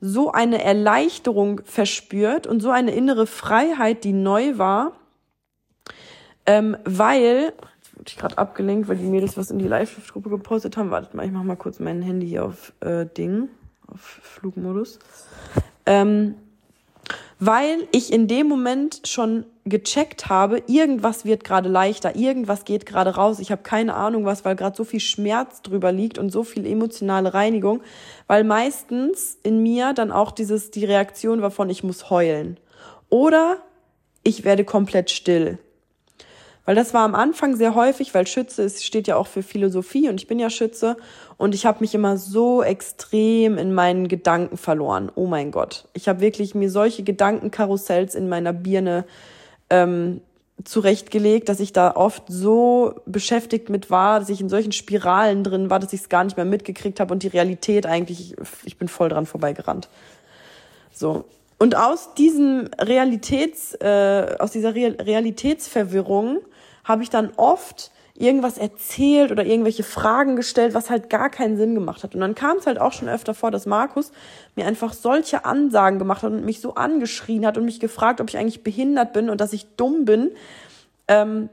so 0.01 0.33
eine 0.33 0.63
Erleichterung 0.63 1.61
verspürt 1.65 2.47
und 2.47 2.61
so 2.61 2.71
eine 2.71 2.93
innere 2.93 3.27
Freiheit, 3.27 4.05
die 4.05 4.13
neu 4.13 4.59
war, 4.59 4.93
ähm, 6.47 6.77
weil, 6.85 7.53
ich 8.09 8.17
gerade 8.17 8.39
abgelenkt, 8.39 8.89
weil 8.89 8.97
die 8.97 9.05
Mädels 9.05 9.37
was 9.37 9.51
in 9.51 9.59
die 9.59 9.69
Live-Gruppe 9.69 10.31
gepostet 10.31 10.77
haben. 10.77 10.91
Wartet 10.91 11.15
mal, 11.15 11.27
ich 11.27 11.33
mach 11.33 11.43
mal 11.43 11.57
kurz 11.57 11.79
mein 11.79 12.03
Handy 12.03 12.27
hier 12.27 12.45
auf 12.45 12.73
äh, 12.81 13.07
Ding, 13.07 13.49
auf 13.87 14.01
Flugmodus. 14.01 14.99
Ähm, 15.87 16.35
weil 17.41 17.87
ich 17.93 18.13
in 18.13 18.27
dem 18.27 18.49
Moment 18.49 19.03
schon 19.07 19.47
gecheckt 19.65 20.29
habe, 20.29 20.63
irgendwas 20.67 21.25
wird 21.25 21.45
gerade 21.45 21.69
leichter, 21.69 22.17
irgendwas 22.17 22.65
geht 22.65 22.85
gerade 22.85 23.15
raus. 23.15 23.39
Ich 23.39 23.53
habe 23.53 23.63
keine 23.63 23.95
Ahnung 23.95 24.25
was, 24.25 24.45
weil 24.45 24.57
gerade 24.57 24.77
so 24.77 24.85
viel 24.85 25.01
Schmerz 25.01 25.63
drüber 25.63 25.93
liegt 25.93 26.19
und 26.19 26.31
so 26.31 26.43
viel 26.43 26.67
emotionale 26.67 27.35
Reinigung, 27.35 27.83
weil 28.27 28.45
meistens 28.45 29.39
in 29.43 29.63
mir 29.63 29.93
dann 29.93 30.11
auch 30.11 30.33
dieses 30.33 30.71
die 30.71 30.85
Reaktion 30.85 31.41
war 31.41 31.51
von 31.51 31.71
ich 31.71 31.85
muss 31.85 32.11
heulen 32.11 32.59
oder 33.09 33.59
ich 34.25 34.45
werde 34.45 34.65
komplett 34.65 35.11
still. 35.11 35.59
Weil 36.69 36.75
das 36.75 36.93
war 36.93 37.01
am 37.01 37.15
Anfang 37.15 37.57
sehr 37.57 37.75
häufig, 37.75 38.13
weil 38.13 38.27
Schütze 38.27 38.61
ist, 38.61 38.85
steht 38.85 39.07
ja 39.09 39.17
auch 39.17 39.27
für 39.27 39.43
Philosophie 39.43 40.11
und 40.11 40.21
ich 40.21 40.27
bin 40.27 40.39
ja 40.39 40.51
Schütze 40.51 40.99
und 41.39 41.55
ich 41.55 41.65
habe 41.65 41.81
mich 41.81 41.95
immer 41.95 42.19
so 42.19 42.63
extrem 42.63 43.57
in 43.57 43.73
meinen 43.73 44.07
Gedanken 44.07 44.59
verloren. 44.59 45.11
Oh 45.15 45.25
mein 45.25 45.51
Gott. 45.51 45.89
Ich 45.95 46.11
habe 46.11 46.21
wirklich 46.21 46.55
mir 46.55 46.71
solche 46.71 47.05
Gedankenkarussells 47.05 48.15
in 48.15 48.29
meiner 48.29 48.53
Birne 48.53 49.07
ähm, 49.71 50.21
zurechtgelegt, 50.63 51.49
dass 51.49 51.59
ich 51.59 51.73
da 51.73 51.97
oft 51.97 52.25
so 52.29 53.01
beschäftigt 53.07 53.71
mit 53.71 53.91
war, 53.91 54.21
dass 54.21 54.29
ich 54.29 54.43
in 54.43 54.51
solchen 54.51 54.73
Spiralen 54.73 55.45
drin 55.45 55.71
war, 55.71 55.79
dass 55.79 55.95
ich 55.95 56.03
es 56.03 56.11
gar 56.11 56.25
nicht 56.25 56.37
mehr 56.37 56.45
mitgekriegt 56.45 57.01
habe 57.01 57.15
und 57.15 57.23
die 57.23 57.29
Realität 57.29 57.87
eigentlich, 57.87 58.37
ich 58.67 58.77
bin 58.77 58.89
voll 58.89 59.09
dran 59.09 59.25
vorbeigerannt. 59.25 59.89
So. 60.93 61.25
Und 61.59 61.77
aus 61.77 62.13
diesem 62.13 62.69
Realitäts, 62.79 63.73
äh, 63.81 64.37
aus 64.39 64.51
dieser 64.51 64.75
Realitätsverwirrung 64.75 66.41
habe 66.89 67.03
ich 67.03 67.11
dann 67.11 67.31
oft 67.37 67.93
irgendwas 68.15 68.59
erzählt 68.59 69.31
oder 69.31 69.45
irgendwelche 69.45 69.85
Fragen 69.85 70.35
gestellt, 70.35 70.75
was 70.75 70.91
halt 70.91 71.09
gar 71.09 71.31
keinen 71.31 71.57
Sinn 71.57 71.75
gemacht 71.75 72.03
hat. 72.03 72.15
Und 72.15 72.21
dann 72.21 72.35
kam 72.35 72.57
es 72.57 72.67
halt 72.67 72.81
auch 72.81 72.93
schon 72.93 73.09
öfter 73.09 73.33
vor, 73.33 73.53
dass 73.53 73.65
Markus 73.65 74.11
mir 74.57 74.67
einfach 74.67 74.93
solche 74.93 75.45
Ansagen 75.45 76.01
gemacht 76.01 76.25
hat 76.25 76.33
und 76.33 76.45
mich 76.45 76.61
so 76.61 76.75
angeschrien 76.75 77.47
hat 77.47 77.57
und 77.57 77.65
mich 77.65 77.79
gefragt, 77.79 78.21
ob 78.21 78.29
ich 78.29 78.37
eigentlich 78.37 78.65
behindert 78.65 79.13
bin 79.13 79.31
und 79.31 79.41
dass 79.41 79.53
ich 79.53 79.67
dumm 79.77 80.05
bin. 80.05 80.33
Ähm, 81.07 81.49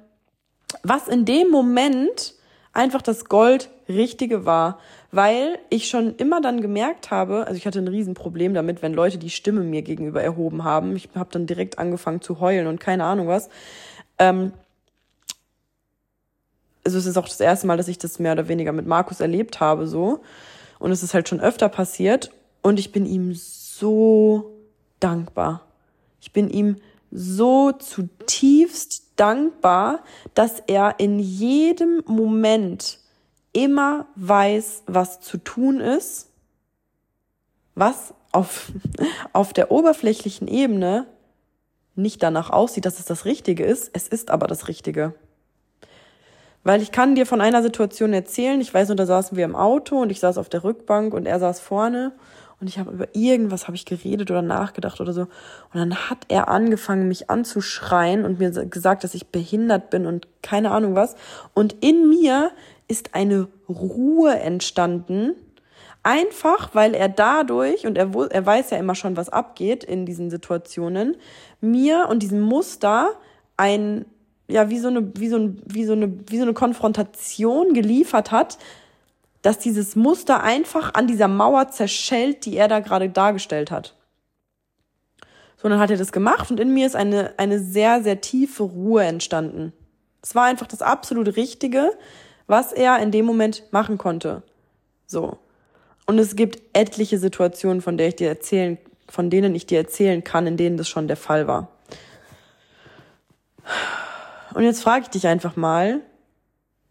was 0.81 1.07
in 1.07 1.25
dem 1.25 1.51
Moment 1.51 2.33
einfach 2.73 3.03
das 3.03 3.25
Gold 3.25 3.69
Richtige 3.87 4.45
war, 4.45 4.79
weil 5.11 5.59
ich 5.69 5.87
schon 5.87 6.15
immer 6.15 6.41
dann 6.41 6.61
gemerkt 6.61 7.11
habe, 7.11 7.45
also 7.45 7.55
ich 7.55 7.67
hatte 7.67 7.79
ein 7.79 7.87
Riesenproblem 7.87 8.55
damit, 8.55 8.81
wenn 8.81 8.93
Leute 8.93 9.19
die 9.19 9.29
Stimme 9.29 9.61
mir 9.61 9.83
gegenüber 9.83 10.23
erhoben 10.23 10.63
haben. 10.63 10.95
Ich 10.95 11.09
habe 11.13 11.29
dann 11.31 11.45
direkt 11.45 11.77
angefangen 11.77 12.21
zu 12.21 12.39
heulen 12.39 12.65
und 12.65 12.79
keine 12.79 13.03
Ahnung 13.03 13.27
was. 13.27 13.49
Ähm, 14.17 14.51
also 16.85 16.99
es 16.99 17.05
ist 17.07 17.17
auch 17.17 17.27
das 17.27 17.39
erste 17.39 17.67
Mal, 17.67 17.77
dass 17.77 17.87
ich 17.87 17.97
das 17.97 18.19
mehr 18.19 18.33
oder 18.33 18.47
weniger 18.47 18.71
mit 18.71 18.85
Markus 18.85 19.19
erlebt 19.19 19.59
habe, 19.59 19.87
so. 19.87 20.21
Und 20.77 20.91
es 20.91 21.03
ist 21.03 21.13
halt 21.13 21.27
schon 21.27 21.41
öfter 21.41 21.67
passiert. 21.67 22.31
Und 22.61 22.79
ich 22.79 22.91
bin 22.91 23.05
ihm 23.05 23.33
so 23.33 24.55
dankbar. 24.99 25.65
Ich 26.21 26.31
bin 26.31 26.49
ihm 26.49 26.77
so 27.11 27.71
zutiefst 27.71 29.03
dankbar, 29.15 30.03
dass 30.33 30.59
er 30.67 30.95
in 30.99 31.19
jedem 31.19 32.03
Moment 32.05 32.99
immer 33.53 34.07
weiß, 34.15 34.83
was 34.85 35.21
zu 35.21 35.37
tun 35.37 35.79
ist, 35.79 36.29
was 37.73 38.13
auf, 38.31 38.71
auf 39.33 39.53
der 39.53 39.71
oberflächlichen 39.71 40.47
Ebene 40.47 41.07
nicht 41.95 42.21
danach 42.21 42.49
aussieht, 42.49 42.85
dass 42.85 42.99
es 42.99 43.05
das 43.05 43.25
Richtige 43.25 43.63
ist. 43.63 43.89
Es 43.93 44.07
ist 44.07 44.29
aber 44.29 44.47
das 44.47 44.67
Richtige. 44.67 45.15
Weil 46.65 46.81
ich 46.81 46.91
kann 46.91 47.13
dir 47.13 47.27
von 47.27 47.41
einer 47.41 47.61
Situation 47.61 48.11
erzählen, 48.11 48.59
ich 48.59 48.73
weiß 48.73 48.87
nur, 48.87 48.95
da 48.95 49.05
saßen 49.05 49.37
wir 49.37 49.45
im 49.45 49.55
Auto 49.55 50.01
und 50.01 50.09
ich 50.09 50.19
saß 50.19 50.39
auf 50.39 50.49
der 50.49 50.63
Rückbank 50.63 51.13
und 51.13 51.27
er 51.27 51.39
saß 51.39 51.59
vorne. 51.59 52.11
Und 52.59 52.67
ich 52.67 52.79
habe 52.79 52.91
über 52.91 53.07
irgendwas 53.13 53.67
habe 53.67 53.75
ich 53.75 53.85
geredet 53.85 54.31
oder 54.31 54.41
nachgedacht 54.41 54.99
oder 54.99 55.13
so. 55.13 55.21
Und 55.21 55.29
dann 55.73 56.09
hat 56.09 56.25
er 56.27 56.47
angefangen 56.47 57.07
mich 57.07 57.29
anzuschreien 57.29 58.25
und 58.25 58.39
mir 58.39 58.49
gesagt, 58.49 59.03
dass 59.03 59.13
ich 59.13 59.27
behindert 59.27 59.91
bin 59.91 60.07
und 60.07 60.27
keine 60.41 60.71
Ahnung 60.71 60.95
was. 60.95 61.15
Und 61.53 61.75
in 61.83 62.09
mir 62.09 62.49
ist 62.87 63.13
eine 63.13 63.47
Ruhe 63.69 64.39
entstanden, 64.39 65.35
einfach 66.01 66.73
weil 66.73 66.95
er 66.95 67.09
dadurch 67.09 67.85
und 67.85 67.95
er 67.95 68.09
er 68.31 68.45
weiß 68.45 68.71
ja 68.71 68.77
immer 68.79 68.95
schon, 68.95 69.17
was 69.17 69.29
abgeht 69.29 69.83
in 69.83 70.07
diesen 70.07 70.31
Situationen, 70.31 71.15
mir 71.61 72.07
und 72.09 72.23
diesem 72.23 72.41
Muster 72.41 73.11
ein 73.55 74.05
ja, 74.47 74.69
wie 74.69 74.79
so 74.79 74.89
eine, 74.89 75.11
wie 75.15 75.29
so 75.29 75.37
ein, 75.37 75.61
wie 75.65 75.85
so 75.85 75.93
eine, 75.93 76.13
wie 76.27 76.37
so 76.37 76.43
eine 76.43 76.53
Konfrontation 76.53 77.73
geliefert 77.73 78.31
hat, 78.31 78.57
dass 79.41 79.59
dieses 79.59 79.95
Muster 79.95 80.43
einfach 80.43 80.93
an 80.93 81.07
dieser 81.07 81.27
Mauer 81.27 81.69
zerschellt, 81.69 82.45
die 82.45 82.57
er 82.57 82.67
da 82.67 82.79
gerade 82.79 83.09
dargestellt 83.09 83.71
hat. 83.71 83.95
So, 85.57 85.69
dann 85.69 85.79
hat 85.79 85.91
er 85.91 85.97
das 85.97 86.11
gemacht 86.11 86.51
und 86.51 86.59
in 86.59 86.73
mir 86.73 86.85
ist 86.85 86.95
eine, 86.95 87.33
eine 87.37 87.59
sehr, 87.59 88.03
sehr 88.03 88.21
tiefe 88.21 88.63
Ruhe 88.63 89.03
entstanden. 89.03 89.73
Es 90.21 90.35
war 90.35 90.45
einfach 90.45 90.67
das 90.67 90.81
absolut 90.81 91.35
Richtige, 91.37 91.91
was 92.47 92.71
er 92.71 92.99
in 92.99 93.11
dem 93.11 93.25
Moment 93.25 93.63
machen 93.71 93.97
konnte. 93.97 94.43
So. 95.07 95.37
Und 96.05 96.19
es 96.19 96.35
gibt 96.35 96.61
etliche 96.73 97.17
Situationen, 97.17 97.81
von 97.81 97.97
der 97.97 98.09
ich 98.09 98.15
dir 98.15 98.29
erzählen, 98.29 98.77
von 99.07 99.29
denen 99.29 99.55
ich 99.55 99.65
dir 99.65 99.79
erzählen 99.79 100.23
kann, 100.23 100.47
in 100.47 100.57
denen 100.57 100.77
das 100.77 100.89
schon 100.89 101.07
der 101.07 101.17
Fall 101.17 101.47
war. 101.47 101.69
Und 104.55 104.63
jetzt 104.63 104.81
frage 104.81 105.03
ich 105.03 105.09
dich 105.09 105.27
einfach 105.27 105.57
mal, 105.57 105.99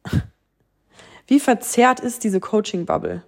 wie 1.26 1.40
verzerrt 1.40 1.98
ist 1.98 2.22
diese 2.22 2.38
Coaching-Bubble? 2.38 3.22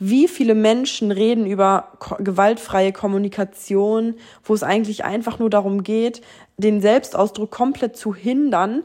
Wie 0.00 0.28
viele 0.28 0.54
Menschen 0.54 1.10
reden 1.10 1.44
über 1.44 1.92
gewaltfreie 2.20 2.92
Kommunikation, 2.92 4.14
wo 4.44 4.54
es 4.54 4.62
eigentlich 4.62 5.04
einfach 5.04 5.40
nur 5.40 5.50
darum 5.50 5.82
geht, 5.82 6.22
den 6.56 6.80
Selbstausdruck 6.80 7.50
komplett 7.50 7.96
zu 7.96 8.14
hindern, 8.14 8.84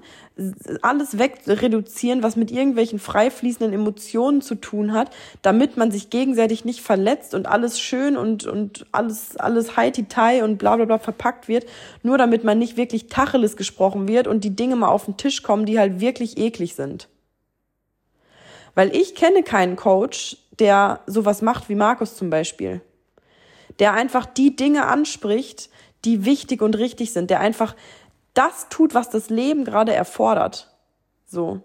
alles 0.81 1.19
wegreduzieren, 1.19 2.23
was 2.23 2.35
mit 2.35 2.51
irgendwelchen 2.51 2.97
frei 2.97 3.29
fließenden 3.29 3.73
Emotionen 3.73 4.41
zu 4.41 4.55
tun 4.55 4.93
hat, 4.93 5.11
damit 5.43 5.77
man 5.77 5.91
sich 5.91 6.09
gegenseitig 6.09 6.65
nicht 6.65 6.81
verletzt 6.81 7.35
und 7.35 7.47
alles 7.47 7.79
schön 7.79 8.17
und, 8.17 8.45
und 8.45 8.85
alles, 8.91 9.37
alles 9.37 9.77
High-Tie 9.77 10.41
und 10.43 10.57
bla 10.57 10.75
bla 10.75 10.85
bla 10.85 10.97
verpackt 10.97 11.47
wird, 11.47 11.65
nur 12.01 12.17
damit 12.17 12.43
man 12.43 12.57
nicht 12.57 12.77
wirklich 12.77 13.07
Tacheles 13.07 13.55
gesprochen 13.55 14.07
wird 14.07 14.27
und 14.27 14.43
die 14.43 14.55
Dinge 14.55 14.75
mal 14.75 14.89
auf 14.89 15.05
den 15.05 15.17
Tisch 15.17 15.43
kommen, 15.43 15.65
die 15.65 15.77
halt 15.77 15.99
wirklich 15.99 16.37
eklig 16.37 16.73
sind. 16.73 17.07
Weil 18.75 18.95
ich 18.95 19.13
kenne 19.13 19.43
keinen 19.43 19.75
Coach, 19.75 20.37
der 20.59 21.01
sowas 21.07 21.41
macht 21.41 21.69
wie 21.69 21.75
Markus 21.75 22.15
zum 22.15 22.29
Beispiel. 22.29 22.81
Der 23.79 23.93
einfach 23.93 24.25
die 24.25 24.55
Dinge 24.55 24.85
anspricht, 24.85 25.69
die 26.05 26.25
wichtig 26.25 26.61
und 26.61 26.77
richtig 26.77 27.13
sind, 27.13 27.29
der 27.29 27.39
einfach 27.39 27.75
das 28.33 28.69
tut, 28.69 28.93
was 28.93 29.09
das 29.09 29.29
Leben 29.29 29.63
gerade 29.63 29.93
erfordert. 29.93 30.75
So. 31.25 31.61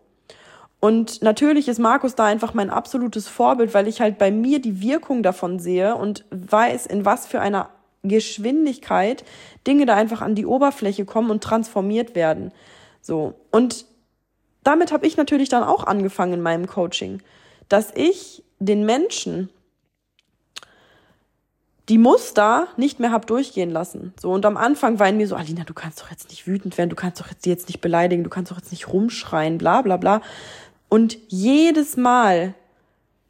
Und 0.81 1.22
natürlich 1.22 1.68
ist 1.68 1.79
Markus 1.79 2.14
da 2.14 2.24
einfach 2.24 2.55
mein 2.55 2.70
absolutes 2.70 3.27
Vorbild, 3.29 3.74
weil 3.74 3.88
ich 3.88 4.01
halt 4.01 4.16
bei 4.16 4.31
mir 4.31 4.61
die 4.61 4.81
Wirkung 4.81 5.22
davon 5.22 5.59
sehe 5.59 5.96
und 5.96 6.24
weiß, 6.31 6.87
in 6.87 7.05
was 7.05 7.27
für 7.27 7.40
einer 7.40 7.70
Geschwindigkeit 8.05 9.24
Dinge 9.66 9.87
da 9.87 9.96
einfach 9.96 10.20
an 10.20 10.37
die 10.37 10.46
Oberfläche 10.46 11.05
kommen 11.05 11.31
und 11.31 11.42
transformiert 11.42 12.14
werden. 12.14 12.53
So. 13.01 13.35
Und 13.51 13.87
damit 14.62 14.92
habe 14.92 15.07
ich 15.07 15.16
natürlich 15.16 15.48
dann 15.48 15.64
auch 15.64 15.85
angefangen 15.85 16.35
in 16.35 16.42
meinem 16.42 16.66
Coaching, 16.66 17.22
dass 17.68 17.92
ich 17.94 18.44
den 18.59 18.85
Menschen 18.85 19.51
die 21.88 21.99
Muster 21.99 22.68
nicht 22.77 23.01
mehr 23.01 23.12
hab 23.12 23.27
durchgehen 23.27 23.71
lassen. 23.71 24.12
So 24.21 24.31
und 24.31 24.44
am 24.44 24.57
Anfang 24.57 24.99
war 24.99 25.09
in 25.09 25.16
mir 25.16 25.27
so, 25.27 25.37
Alina, 25.37 25.64
du 25.64 25.73
kannst 25.73 26.01
doch 26.01 26.11
jetzt 26.11 26.29
nicht 26.29 26.47
wütend 26.47 26.77
werden, 26.77 26.90
du 26.90 26.97
kannst 26.97 27.21
doch 27.21 27.31
jetzt 27.31 27.47
jetzt 27.47 27.68
nicht 27.68 27.81
beleidigen, 27.81 28.25
du 28.25 28.31
kannst 28.31 28.53
doch 28.53 28.59
jetzt 28.59 28.73
nicht 28.73 28.92
rumschreien, 28.92 29.59
bla 29.59 29.81
bla 29.83 29.97
bla. 29.97 30.21
Und 30.88 31.18
jedes 31.29 31.97
Mal, 31.97 32.55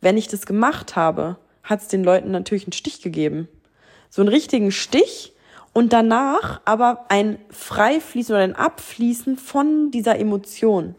wenn 0.01 0.17
ich 0.17 0.29
das 0.29 0.45
gemacht 0.45 0.97
habe, 0.97 1.37
hat 1.63 1.83
es 1.83 1.89
den 1.89 2.03
Leuten 2.03 2.31
natürlich 2.31 2.65
einen 2.65 2.73
Stich 2.73 3.01
gegeben. 3.01 3.49
So 4.11 4.23
einen 4.23 4.29
richtigen 4.29 4.73
Stich 4.73 5.33
und 5.73 5.93
danach 5.93 6.61
aber 6.65 7.07
ein 7.09 7.39
Freifließen 7.51 8.35
oder 8.35 8.43
ein 8.43 8.57
Abfließen 8.57 9.37
von 9.37 9.91
dieser 9.91 10.19
Emotion. 10.19 10.97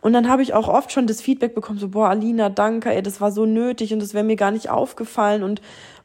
Und 0.00 0.12
dann 0.12 0.28
habe 0.28 0.42
ich 0.42 0.54
auch 0.54 0.68
oft 0.68 0.92
schon 0.92 1.06
das 1.06 1.20
Feedback 1.20 1.54
bekommen, 1.54 1.78
so, 1.78 1.88
boah, 1.88 2.08
Alina, 2.08 2.48
danke, 2.48 2.90
ey, 2.90 3.02
das 3.02 3.20
war 3.20 3.32
so 3.32 3.44
nötig 3.44 3.92
und 3.92 4.00
das 4.00 4.14
wäre 4.14 4.24
mir 4.24 4.36
gar 4.36 4.50
nicht 4.50 4.70
aufgefallen 4.70 5.42
und 5.42 5.60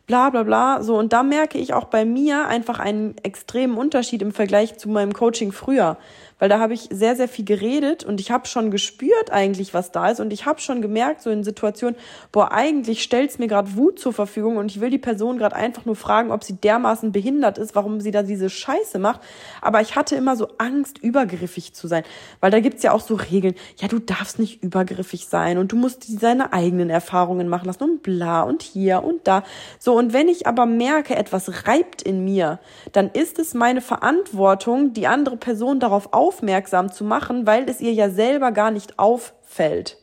bla 0.07 0.29
bla 0.29 0.43
bla. 0.43 0.83
So, 0.83 0.97
und 0.97 1.13
da 1.13 1.23
merke 1.23 1.57
ich 1.57 1.73
auch 1.73 1.85
bei 1.85 2.05
mir 2.05 2.47
einfach 2.47 2.79
einen 2.79 3.15
extremen 3.23 3.77
Unterschied 3.77 4.21
im 4.21 4.31
Vergleich 4.31 4.77
zu 4.77 4.89
meinem 4.89 5.13
Coaching 5.13 5.51
früher. 5.51 5.97
Weil 6.39 6.49
da 6.49 6.59
habe 6.59 6.73
ich 6.73 6.89
sehr, 6.91 7.15
sehr 7.15 7.27
viel 7.27 7.45
geredet 7.45 8.03
und 8.03 8.19
ich 8.19 8.31
habe 8.31 8.47
schon 8.47 8.71
gespürt 8.71 9.31
eigentlich, 9.31 9.73
was 9.73 9.91
da 9.91 10.09
ist 10.09 10.19
und 10.19 10.33
ich 10.33 10.45
habe 10.45 10.59
schon 10.59 10.81
gemerkt, 10.81 11.21
so 11.21 11.29
in 11.29 11.43
Situationen, 11.43 11.95
boah, 12.31 12.51
eigentlich 12.51 13.03
stellt's 13.03 13.39
mir 13.39 13.47
gerade 13.47 13.75
Wut 13.75 13.99
zur 13.99 14.13
Verfügung 14.13 14.57
und 14.57 14.71
ich 14.71 14.81
will 14.81 14.89
die 14.89 14.97
Person 14.97 15.37
gerade 15.37 15.55
einfach 15.55 15.85
nur 15.85 15.95
fragen, 15.95 16.31
ob 16.31 16.43
sie 16.43 16.53
dermaßen 16.53 17.11
behindert 17.11 17.57
ist, 17.57 17.75
warum 17.75 18.01
sie 18.01 18.11
da 18.11 18.23
diese 18.23 18.49
Scheiße 18.49 18.99
macht. 18.99 19.21
Aber 19.61 19.81
ich 19.81 19.95
hatte 19.95 20.15
immer 20.15 20.35
so 20.35 20.49
Angst, 20.57 20.97
übergriffig 20.97 21.73
zu 21.73 21.87
sein, 21.87 22.03
weil 22.41 22.51
da 22.51 22.59
gibt's 22.59 22.83
ja 22.83 22.91
auch 22.91 23.01
so 23.01 23.15
Regeln, 23.15 23.55
ja, 23.77 23.87
du 23.87 23.99
darfst 23.99 24.39
nicht 24.39 24.61
übergriffig 24.61 25.27
sein 25.27 25.57
und 25.57 25.71
du 25.71 25.75
musst 25.75 26.21
deine 26.21 26.53
eigenen 26.53 26.89
Erfahrungen 26.89 27.47
machen 27.47 27.65
lassen 27.65 27.83
und 27.83 28.03
bla 28.03 28.43
und 28.43 28.61
hier 28.61 29.03
und 29.03 29.27
da. 29.27 29.43
So, 29.79 29.97
und 29.97 30.13
wenn 30.13 30.27
ich 30.27 30.47
aber 30.47 30.65
merke, 30.65 31.15
etwas 31.15 31.67
reibt 31.67 32.01
in 32.01 32.23
mir, 32.23 32.59
dann 32.91 33.09
ist 33.09 33.39
es 33.39 33.53
meine 33.53 33.81
Verantwortung, 33.81 34.93
die 34.93 35.07
andere 35.07 35.37
Person 35.37 35.79
darauf 35.79 36.13
aufmerksam 36.25 36.91
zu 36.91 37.03
machen, 37.03 37.45
weil 37.45 37.69
es 37.69 37.81
ihr 37.81 37.93
ja 37.93 38.09
selber 38.09 38.51
gar 38.51 38.71
nicht 38.71 38.97
auffällt. 38.97 39.97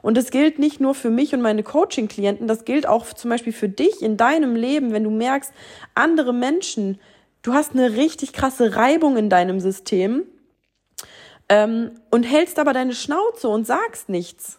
Und 0.00 0.16
das 0.16 0.30
gilt 0.30 0.58
nicht 0.58 0.80
nur 0.80 0.94
für 0.94 1.10
mich 1.10 1.34
und 1.34 1.42
meine 1.42 1.62
Coaching-Klienten, 1.62 2.48
das 2.48 2.64
gilt 2.64 2.86
auch 2.86 3.04
zum 3.06 3.30
Beispiel 3.30 3.52
für 3.52 3.68
dich 3.68 4.00
in 4.00 4.16
deinem 4.16 4.56
Leben, 4.56 4.92
wenn 4.92 5.04
du 5.04 5.10
merkst, 5.10 5.52
andere 5.94 6.32
Menschen, 6.32 6.98
du 7.42 7.52
hast 7.52 7.72
eine 7.72 7.96
richtig 7.96 8.32
krasse 8.32 8.76
Reibung 8.76 9.16
in 9.16 9.28
deinem 9.28 9.60
System 9.60 10.22
ähm, 11.48 11.90
und 12.10 12.22
hältst 12.22 12.58
aber 12.58 12.72
deine 12.72 12.94
Schnauze 12.94 13.48
und 13.48 13.66
sagst 13.66 14.08
nichts 14.08 14.57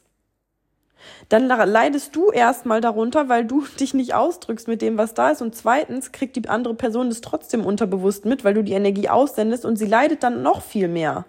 dann 1.29 1.47
leidest 1.47 2.15
du 2.15 2.31
erstmal 2.31 2.81
darunter, 2.81 3.29
weil 3.29 3.45
du 3.45 3.63
dich 3.79 3.93
nicht 3.93 4.13
ausdrückst 4.13 4.67
mit 4.67 4.81
dem, 4.81 4.97
was 4.97 5.13
da 5.13 5.29
ist. 5.29 5.41
Und 5.41 5.55
zweitens 5.55 6.11
kriegt 6.11 6.35
die 6.35 6.47
andere 6.49 6.73
Person 6.73 7.09
das 7.09 7.21
trotzdem 7.21 7.65
unterbewusst 7.65 8.25
mit, 8.25 8.43
weil 8.43 8.53
du 8.53 8.63
die 8.63 8.73
Energie 8.73 9.09
aussendest 9.09 9.65
und 9.65 9.77
sie 9.77 9.85
leidet 9.85 10.23
dann 10.23 10.41
noch 10.41 10.61
viel 10.61 10.87
mehr. 10.87 11.25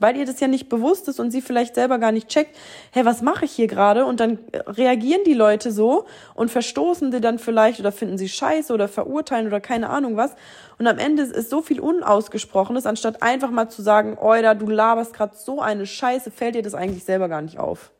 Weil 0.00 0.16
ihr 0.16 0.26
das 0.26 0.38
ja 0.38 0.46
nicht 0.46 0.68
bewusst 0.68 1.08
ist 1.08 1.18
und 1.18 1.32
sie 1.32 1.42
vielleicht 1.42 1.74
selber 1.74 1.98
gar 1.98 2.12
nicht 2.12 2.28
checkt, 2.28 2.56
hey, 2.92 3.04
was 3.04 3.20
mache 3.20 3.46
ich 3.46 3.50
hier 3.50 3.66
gerade? 3.66 4.04
Und 4.04 4.20
dann 4.20 4.38
reagieren 4.54 5.22
die 5.26 5.34
Leute 5.34 5.72
so 5.72 6.06
und 6.34 6.52
verstoßen 6.52 7.10
sie 7.10 7.20
dann 7.20 7.40
vielleicht 7.40 7.80
oder 7.80 7.90
finden 7.90 8.16
sie 8.16 8.28
scheiße 8.28 8.72
oder 8.72 8.86
verurteilen 8.86 9.48
oder 9.48 9.60
keine 9.60 9.90
Ahnung 9.90 10.16
was. 10.16 10.36
Und 10.78 10.86
am 10.86 10.98
Ende 10.98 11.24
ist 11.24 11.50
so 11.50 11.62
viel 11.62 11.80
Unausgesprochenes, 11.80 12.86
anstatt 12.86 13.24
einfach 13.24 13.50
mal 13.50 13.68
zu 13.68 13.82
sagen, 13.82 14.16
Oida, 14.18 14.54
du 14.54 14.68
laberst 14.68 15.14
gerade 15.14 15.34
so 15.36 15.60
eine 15.60 15.84
Scheiße, 15.84 16.30
fällt 16.30 16.54
dir 16.54 16.62
das 16.62 16.74
eigentlich 16.74 17.02
selber 17.02 17.28
gar 17.28 17.42
nicht 17.42 17.58
auf 17.58 17.90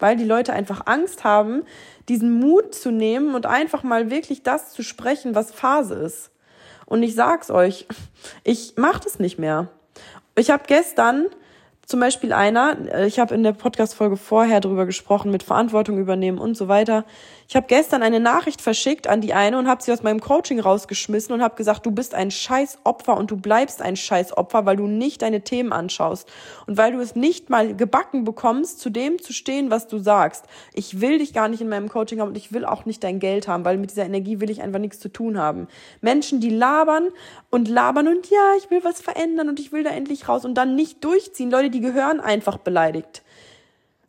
weil 0.00 0.16
die 0.16 0.24
Leute 0.24 0.52
einfach 0.52 0.82
Angst 0.86 1.24
haben, 1.24 1.62
diesen 2.08 2.40
Mut 2.40 2.74
zu 2.74 2.90
nehmen 2.90 3.34
und 3.34 3.46
einfach 3.46 3.82
mal 3.82 4.10
wirklich 4.10 4.42
das 4.42 4.72
zu 4.72 4.82
sprechen, 4.82 5.34
was 5.34 5.52
Phase 5.52 5.94
ist. 5.94 6.30
Und 6.86 7.02
ich 7.02 7.14
sag's 7.14 7.50
euch, 7.50 7.86
ich 8.42 8.74
mach 8.76 8.98
das 8.98 9.18
nicht 9.20 9.38
mehr. 9.38 9.68
Ich 10.34 10.50
habe 10.50 10.64
gestern 10.66 11.26
zum 11.90 11.98
Beispiel 11.98 12.32
einer, 12.32 12.76
äh, 12.92 13.06
ich 13.06 13.18
habe 13.18 13.34
in 13.34 13.42
der 13.42 13.52
Podcast-Folge 13.52 14.16
vorher 14.16 14.60
drüber 14.60 14.86
gesprochen, 14.86 15.30
mit 15.30 15.42
Verantwortung 15.42 15.98
übernehmen 15.98 16.38
und 16.38 16.56
so 16.56 16.68
weiter. 16.68 17.04
Ich 17.50 17.56
habe 17.56 17.66
gestern 17.66 18.04
eine 18.04 18.20
Nachricht 18.20 18.62
verschickt 18.62 19.08
an 19.08 19.20
die 19.20 19.34
eine 19.34 19.58
und 19.58 19.66
habe 19.66 19.82
sie 19.82 19.90
aus 19.90 20.04
meinem 20.04 20.20
Coaching 20.20 20.60
rausgeschmissen 20.60 21.34
und 21.34 21.42
habe 21.42 21.56
gesagt, 21.56 21.84
du 21.84 21.90
bist 21.90 22.14
ein 22.14 22.30
scheiß 22.30 22.78
Opfer 22.84 23.16
und 23.16 23.32
du 23.32 23.36
bleibst 23.36 23.82
ein 23.82 23.96
scheiß 23.96 24.36
Opfer, 24.36 24.66
weil 24.66 24.76
du 24.76 24.86
nicht 24.86 25.22
deine 25.22 25.40
Themen 25.40 25.72
anschaust 25.72 26.30
und 26.68 26.76
weil 26.76 26.92
du 26.92 27.00
es 27.00 27.16
nicht 27.16 27.50
mal 27.50 27.74
gebacken 27.74 28.22
bekommst, 28.22 28.78
zu 28.78 28.88
dem 28.88 29.20
zu 29.20 29.32
stehen, 29.32 29.68
was 29.68 29.88
du 29.88 29.98
sagst. 29.98 30.44
Ich 30.74 31.00
will 31.00 31.18
dich 31.18 31.32
gar 31.32 31.48
nicht 31.48 31.60
in 31.60 31.68
meinem 31.68 31.88
Coaching 31.88 32.20
haben 32.20 32.28
und 32.28 32.36
ich 32.36 32.52
will 32.52 32.64
auch 32.64 32.84
nicht 32.84 33.02
dein 33.02 33.18
Geld 33.18 33.48
haben, 33.48 33.64
weil 33.64 33.78
mit 33.78 33.90
dieser 33.90 34.04
Energie 34.06 34.38
will 34.38 34.50
ich 34.50 34.62
einfach 34.62 34.78
nichts 34.78 35.00
zu 35.00 35.08
tun 35.08 35.36
haben. 35.36 35.66
Menschen, 36.00 36.38
die 36.38 36.50
labern 36.50 37.08
und 37.50 37.66
labern 37.66 38.06
und 38.06 38.30
ja, 38.30 38.52
ich 38.58 38.70
will 38.70 38.84
was 38.84 39.00
verändern 39.00 39.48
und 39.48 39.58
ich 39.58 39.72
will 39.72 39.82
da 39.82 39.90
endlich 39.90 40.28
raus 40.28 40.44
und 40.44 40.54
dann 40.54 40.76
nicht 40.76 41.02
durchziehen. 41.02 41.50
Leute, 41.50 41.70
die 41.70 41.80
gehören 41.80 42.20
einfach 42.20 42.58
beleidigt. 42.58 43.22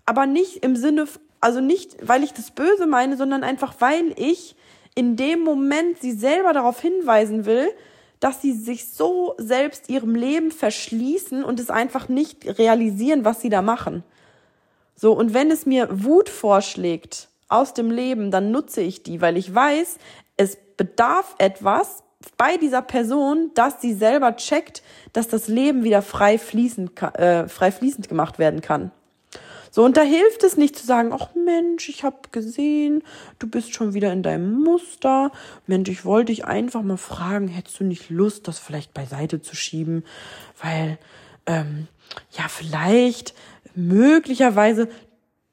Aber 0.06 0.28
nicht 0.28 0.58
im 0.58 0.76
Sinne 0.76 1.08
also 1.42 1.60
nicht, 1.60 2.08
weil 2.08 2.24
ich 2.24 2.34
das 2.34 2.52
Böse 2.52 2.86
meine, 2.86 3.18
sondern 3.18 3.44
einfach, 3.44 3.76
weil 3.80 4.14
ich 4.16 4.56
in 4.96 5.16
dem 5.16 5.42
Moment 5.42 6.00
sie 6.00 6.12
selber 6.12 6.54
darauf 6.54 6.80
hinweisen 6.80 7.46
will, 7.46 7.70
dass 8.20 8.42
sie 8.42 8.54
sich 8.54 8.90
so 8.90 9.34
selbst 9.38 9.90
ihrem 9.90 10.14
Leben 10.14 10.52
verschließen 10.52 11.44
und 11.44 11.60
es 11.60 11.72
einfach 11.72 12.08
nicht 12.08 12.46
realisieren, 12.60 13.26
was 13.26 13.42
sie 13.42 13.50
da 13.50 13.62
machen. 13.64 14.04
So, 14.96 15.14
und 15.14 15.34
wenn 15.34 15.50
es 15.50 15.66
mir 15.66 15.88
Wut 15.90 16.30
vorschlägt 16.30 17.30
aus 17.50 17.74
dem 17.74 17.90
Leben, 17.90 18.30
dann 18.30 18.52
nutze 18.52 18.82
ich 18.82 19.02
die, 19.02 19.22
weil 19.22 19.38
ich 19.38 19.54
weiß, 19.54 19.98
es 20.38 20.58
bedarf 20.78 21.36
etwas 21.40 22.04
bei 22.38 22.58
dieser 22.58 22.84
Person, 22.84 23.50
dass 23.56 23.82
sie 23.82 23.96
selber 23.96 24.36
checkt, 24.36 24.84
dass 25.14 25.28
das 25.28 25.48
Leben 25.48 25.84
wieder 25.84 26.04
frei 26.04 26.38
fließend, 26.38 27.02
äh, 27.16 27.48
frei 27.48 27.72
fließend 27.72 28.08
gemacht 28.08 28.38
werden 28.38 28.62
kann. 28.62 28.92
So, 29.74 29.86
und 29.86 29.96
da 29.96 30.02
hilft 30.02 30.44
es 30.44 30.58
nicht 30.58 30.78
zu 30.78 30.86
sagen, 30.86 31.14
ach 31.14 31.34
Mensch, 31.34 31.88
ich 31.88 32.04
habe 32.04 32.18
gesehen, 32.34 33.04
du 33.40 33.48
bist 33.48 33.74
schon 33.74 33.94
wieder 33.94 34.12
in 34.12 34.22
deinem 34.22 34.60
Muster. 34.60 35.32
Mensch, 35.66 35.90
ich 35.90 36.04
wollte 36.04 36.34
dich 36.34 36.44
einfach 36.44 36.82
mal 36.82 36.98
fragen, 36.98 37.48
hättest 37.48 37.80
du 37.80 37.86
nicht 37.86 38.10
Lust, 38.10 38.50
das 38.50 38.60
vielleicht 38.60 38.94
beiseite 38.94 39.42
zu 39.42 39.56
schieben? 39.56 40.04
Weil, 40.62 40.98
ähm, 41.46 41.88
ja, 42.32 42.50
vielleicht, 42.50 43.34
möglicherweise 43.74 44.90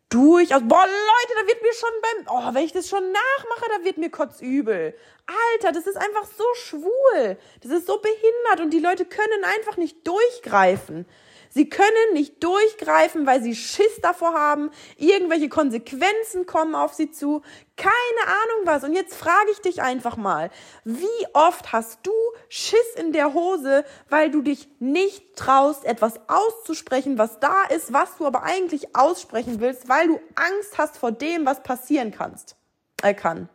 durchaus. 0.09 0.63
Boah, 0.63 0.85
Leute, 0.85 1.35
da 1.41 1.47
wird 1.47 1.63
mir 1.63 1.73
schon 1.75 1.91
beim. 2.03 2.37
Oh, 2.37 2.55
wenn 2.55 2.65
ich 2.65 2.73
das 2.73 2.89
schon 2.89 3.05
nachmache, 3.13 3.71
da 3.79 3.85
wird 3.85 3.99
mir 3.99 4.11
kotzübel. 4.11 4.95
Alter, 5.27 5.73
das 5.73 5.87
ist 5.87 5.97
einfach 5.97 6.27
so 6.37 6.45
schwul. 6.55 7.37
Das 7.61 7.71
ist 7.71 7.87
so 7.87 7.99
behindert 7.99 8.65
und 8.65 8.71
die 8.73 8.81
Leute 8.81 9.05
können 9.05 9.45
einfach 9.45 9.77
nicht 9.77 10.07
durchgreifen. 10.07 11.07
Sie 11.51 11.69
können 11.69 12.13
nicht 12.13 12.43
durchgreifen, 12.43 13.27
weil 13.27 13.43
sie 13.43 13.55
Schiss 13.55 14.01
davor 14.03 14.35
haben. 14.35 14.71
Irgendwelche 14.97 15.49
Konsequenzen 15.49 16.47
kommen 16.47 16.75
auf 16.75 16.95
sie 16.95 17.11
zu. 17.11 17.43
Keine 17.77 17.93
Ahnung 18.27 18.67
was. 18.67 18.85
Und 18.85 18.95
jetzt 18.95 19.15
frage 19.15 19.51
ich 19.53 19.61
dich 19.61 19.83
einfach 19.83 20.17
mal, 20.17 20.51
wie 20.85 21.07
oft 21.33 21.73
hast 21.73 22.01
du 22.03 22.13
Schiss 22.49 22.95
in 22.97 23.13
der 23.13 23.35
Hose, 23.35 23.85
weil 24.09 24.31
du 24.31 24.43
dich 24.43 24.69
nicht 24.79 25.37
traust, 25.37 25.85
etwas 25.85 26.21
auszusprechen, 26.29 27.19
was 27.19 27.41
da 27.41 27.65
ist, 27.65 27.93
was 27.93 28.17
du 28.19 28.27
aber 28.27 28.43
eigentlich 28.43 28.97
aussprechen 28.97 29.61
willst, 29.61 29.89
weil 29.89 30.09
du 30.09 30.21
Angst 30.35 30.79
hast 30.79 30.97
vor 30.97 31.13
dem, 31.13 31.47
was 31.47 31.63
passieren 31.63 32.11
kannst, 32.11 32.57
äh, 33.03 33.15
kann 33.15 33.49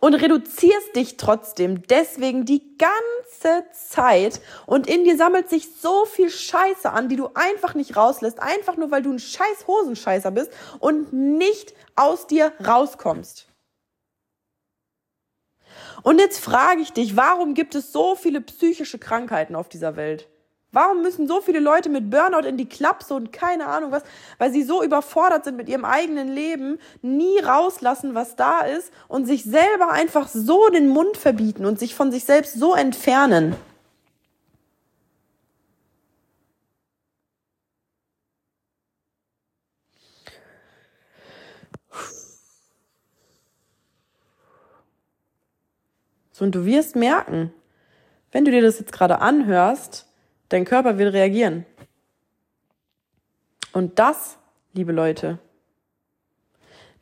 und 0.00 0.14
reduzierst 0.14 0.94
dich 0.94 1.16
trotzdem 1.16 1.82
deswegen 1.86 2.44
die 2.44 2.76
ganze 2.78 3.64
Zeit 3.72 4.40
und 4.66 4.86
in 4.86 5.04
dir 5.04 5.16
sammelt 5.16 5.48
sich 5.48 5.68
so 5.80 6.04
viel 6.04 6.30
Scheiße 6.30 6.90
an, 6.90 7.08
die 7.08 7.16
du 7.16 7.30
einfach 7.34 7.74
nicht 7.74 7.96
rauslässt, 7.96 8.40
einfach 8.40 8.76
nur 8.76 8.90
weil 8.90 9.02
du 9.02 9.12
ein 9.12 9.18
scheiß 9.18 9.66
Hosenscheißer 9.66 10.30
bist 10.30 10.50
und 10.78 11.12
nicht 11.12 11.74
aus 11.96 12.26
dir 12.26 12.52
rauskommst. 12.64 13.48
Und 16.02 16.18
jetzt 16.18 16.38
frage 16.38 16.80
ich 16.80 16.92
dich, 16.92 17.16
warum 17.16 17.54
gibt 17.54 17.74
es 17.74 17.92
so 17.92 18.14
viele 18.14 18.40
psychische 18.40 18.98
Krankheiten 18.98 19.56
auf 19.56 19.68
dieser 19.68 19.96
Welt? 19.96 20.28
Warum 20.70 21.00
müssen 21.00 21.26
so 21.26 21.40
viele 21.40 21.60
Leute 21.60 21.88
mit 21.88 22.10
Burnout 22.10 22.46
in 22.46 22.58
die 22.58 22.68
Klapse 22.68 23.14
und 23.14 23.32
keine 23.32 23.66
Ahnung 23.66 23.90
was, 23.90 24.02
weil 24.36 24.52
sie 24.52 24.62
so 24.62 24.82
überfordert 24.82 25.44
sind 25.44 25.56
mit 25.56 25.68
ihrem 25.68 25.86
eigenen 25.86 26.28
Leben, 26.28 26.78
nie 27.00 27.38
rauslassen, 27.38 28.14
was 28.14 28.36
da 28.36 28.60
ist 28.60 28.92
und 29.08 29.26
sich 29.26 29.44
selber 29.44 29.90
einfach 29.90 30.28
so 30.28 30.68
den 30.68 30.88
Mund 30.88 31.16
verbieten 31.16 31.64
und 31.64 31.78
sich 31.78 31.94
von 31.94 32.12
sich 32.12 32.24
selbst 32.24 32.54
so 32.54 32.74
entfernen? 32.74 33.56
So, 46.32 46.44
und 46.44 46.54
du 46.54 46.64
wirst 46.66 46.94
merken, 46.94 47.52
wenn 48.32 48.44
du 48.44 48.50
dir 48.50 48.62
das 48.62 48.78
jetzt 48.78 48.92
gerade 48.92 49.20
anhörst, 49.20 50.07
Dein 50.48 50.64
Körper 50.64 50.98
will 50.98 51.08
reagieren. 51.08 51.66
Und 53.72 53.98
das, 53.98 54.38
liebe 54.72 54.92
Leute, 54.92 55.38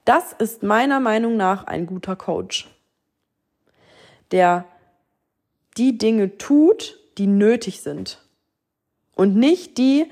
das 0.04 0.32
ist 0.32 0.62
meiner 0.62 1.00
Meinung 1.00 1.36
nach 1.36 1.64
ein 1.64 1.86
guter 1.86 2.16
Coach, 2.16 2.68
der 4.30 4.66
die 5.76 5.98
Dinge 5.98 6.38
tut, 6.38 6.98
die 7.18 7.26
nötig 7.26 7.80
sind. 7.80 8.22
Und 9.14 9.36
nicht 9.36 9.78
die, 9.78 10.10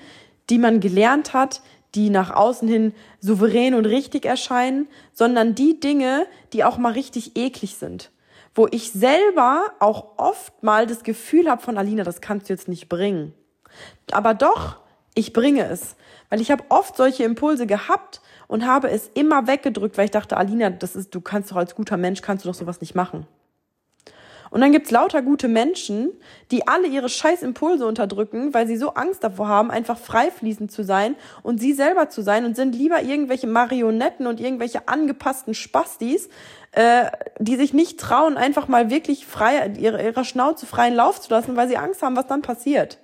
die 0.50 0.58
man 0.58 0.80
gelernt 0.80 1.32
hat, 1.32 1.60
die 1.94 2.10
nach 2.10 2.30
außen 2.30 2.68
hin 2.68 2.94
souverän 3.20 3.74
und 3.74 3.86
richtig 3.86 4.24
erscheinen, 4.24 4.88
sondern 5.12 5.54
die 5.54 5.78
Dinge, 5.78 6.26
die 6.52 6.64
auch 6.64 6.78
mal 6.78 6.92
richtig 6.92 7.36
eklig 7.36 7.76
sind 7.76 8.10
wo 8.54 8.68
ich 8.70 8.92
selber 8.92 9.72
auch 9.80 10.16
oft 10.16 10.62
mal 10.62 10.86
das 10.86 11.02
Gefühl 11.02 11.50
habe 11.50 11.62
von 11.62 11.76
Alina, 11.76 12.04
das 12.04 12.20
kannst 12.20 12.48
du 12.48 12.52
jetzt 12.52 12.68
nicht 12.68 12.88
bringen. 12.88 13.34
Aber 14.12 14.34
doch, 14.34 14.78
ich 15.14 15.32
bringe 15.32 15.66
es, 15.66 15.96
weil 16.28 16.40
ich 16.40 16.50
habe 16.50 16.64
oft 16.68 16.96
solche 16.96 17.24
Impulse 17.24 17.66
gehabt 17.66 18.20
und 18.46 18.66
habe 18.66 18.90
es 18.90 19.08
immer 19.14 19.46
weggedrückt, 19.46 19.98
weil 19.98 20.06
ich 20.06 20.10
dachte, 20.10 20.36
Alina, 20.36 20.70
das 20.70 20.96
ist, 20.96 21.14
du 21.14 21.20
kannst 21.20 21.50
doch 21.50 21.56
als 21.56 21.74
guter 21.74 21.96
Mensch 21.96 22.22
kannst 22.22 22.44
du 22.44 22.48
doch 22.48 22.54
sowas 22.54 22.80
nicht 22.80 22.94
machen. 22.94 23.26
Und 24.54 24.60
dann 24.60 24.70
gibt's 24.70 24.92
lauter 24.92 25.20
gute 25.20 25.48
Menschen, 25.48 26.12
die 26.52 26.68
alle 26.68 26.86
ihre 26.86 27.08
scheiß 27.08 27.42
Impulse 27.42 27.88
unterdrücken, 27.88 28.54
weil 28.54 28.68
sie 28.68 28.76
so 28.76 28.90
Angst 28.90 29.24
davor 29.24 29.48
haben, 29.48 29.72
einfach 29.72 29.98
frei 29.98 30.30
fließend 30.30 30.70
zu 30.70 30.84
sein 30.84 31.16
und 31.42 31.60
sie 31.60 31.72
selber 31.72 32.08
zu 32.08 32.22
sein 32.22 32.44
und 32.44 32.54
sind 32.54 32.72
lieber 32.72 33.02
irgendwelche 33.02 33.48
Marionetten 33.48 34.28
und 34.28 34.38
irgendwelche 34.38 34.86
angepassten 34.86 35.54
Spastis, 35.54 36.28
äh, 36.70 37.06
die 37.40 37.56
sich 37.56 37.74
nicht 37.74 37.98
trauen, 37.98 38.36
einfach 38.36 38.68
mal 38.68 38.90
wirklich 38.90 39.26
frei, 39.26 39.72
ihre, 39.76 40.00
ihrer 40.00 40.24
Schnauze 40.24 40.66
freien 40.66 40.94
Lauf 40.94 41.20
zu 41.20 41.30
lassen, 41.30 41.56
weil 41.56 41.66
sie 41.66 41.76
Angst 41.76 42.00
haben, 42.04 42.14
was 42.14 42.28
dann 42.28 42.42
passiert. 42.42 42.98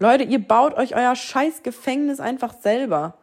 Leute, 0.00 0.24
ihr 0.24 0.44
baut 0.44 0.74
euch 0.74 0.96
euer 0.96 1.14
scheiß 1.14 1.62
Gefängnis 1.62 2.18
einfach 2.18 2.54
selber. 2.60 3.19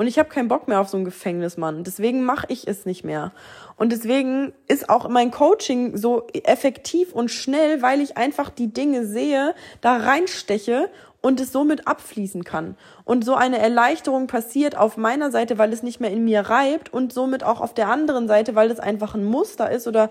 Und 0.00 0.06
ich 0.06 0.18
habe 0.18 0.30
keinen 0.30 0.48
Bock 0.48 0.66
mehr 0.66 0.80
auf 0.80 0.88
so 0.88 0.96
ein 0.96 1.04
Gefängnis, 1.04 1.58
Mann. 1.58 1.84
Deswegen 1.84 2.24
mache 2.24 2.46
ich 2.48 2.66
es 2.66 2.86
nicht 2.86 3.04
mehr. 3.04 3.32
Und 3.76 3.92
deswegen 3.92 4.54
ist 4.66 4.88
auch 4.88 5.06
mein 5.10 5.30
Coaching 5.30 5.98
so 5.98 6.26
effektiv 6.42 7.12
und 7.12 7.30
schnell, 7.30 7.82
weil 7.82 8.00
ich 8.00 8.16
einfach 8.16 8.48
die 8.48 8.72
Dinge 8.72 9.04
sehe, 9.04 9.54
da 9.82 9.98
reinsteche 9.98 10.88
und 11.20 11.38
es 11.38 11.52
somit 11.52 11.86
abfließen 11.86 12.44
kann. 12.44 12.78
Und 13.04 13.26
so 13.26 13.34
eine 13.34 13.58
Erleichterung 13.58 14.26
passiert 14.26 14.74
auf 14.74 14.96
meiner 14.96 15.30
Seite, 15.30 15.58
weil 15.58 15.70
es 15.70 15.82
nicht 15.82 16.00
mehr 16.00 16.10
in 16.10 16.24
mir 16.24 16.48
reibt 16.48 16.90
und 16.90 17.12
somit 17.12 17.44
auch 17.44 17.60
auf 17.60 17.74
der 17.74 17.88
anderen 17.88 18.26
Seite, 18.26 18.54
weil 18.54 18.70
es 18.70 18.80
einfach 18.80 19.14
ein 19.14 19.24
Muster 19.26 19.70
ist 19.70 19.86
oder 19.86 20.08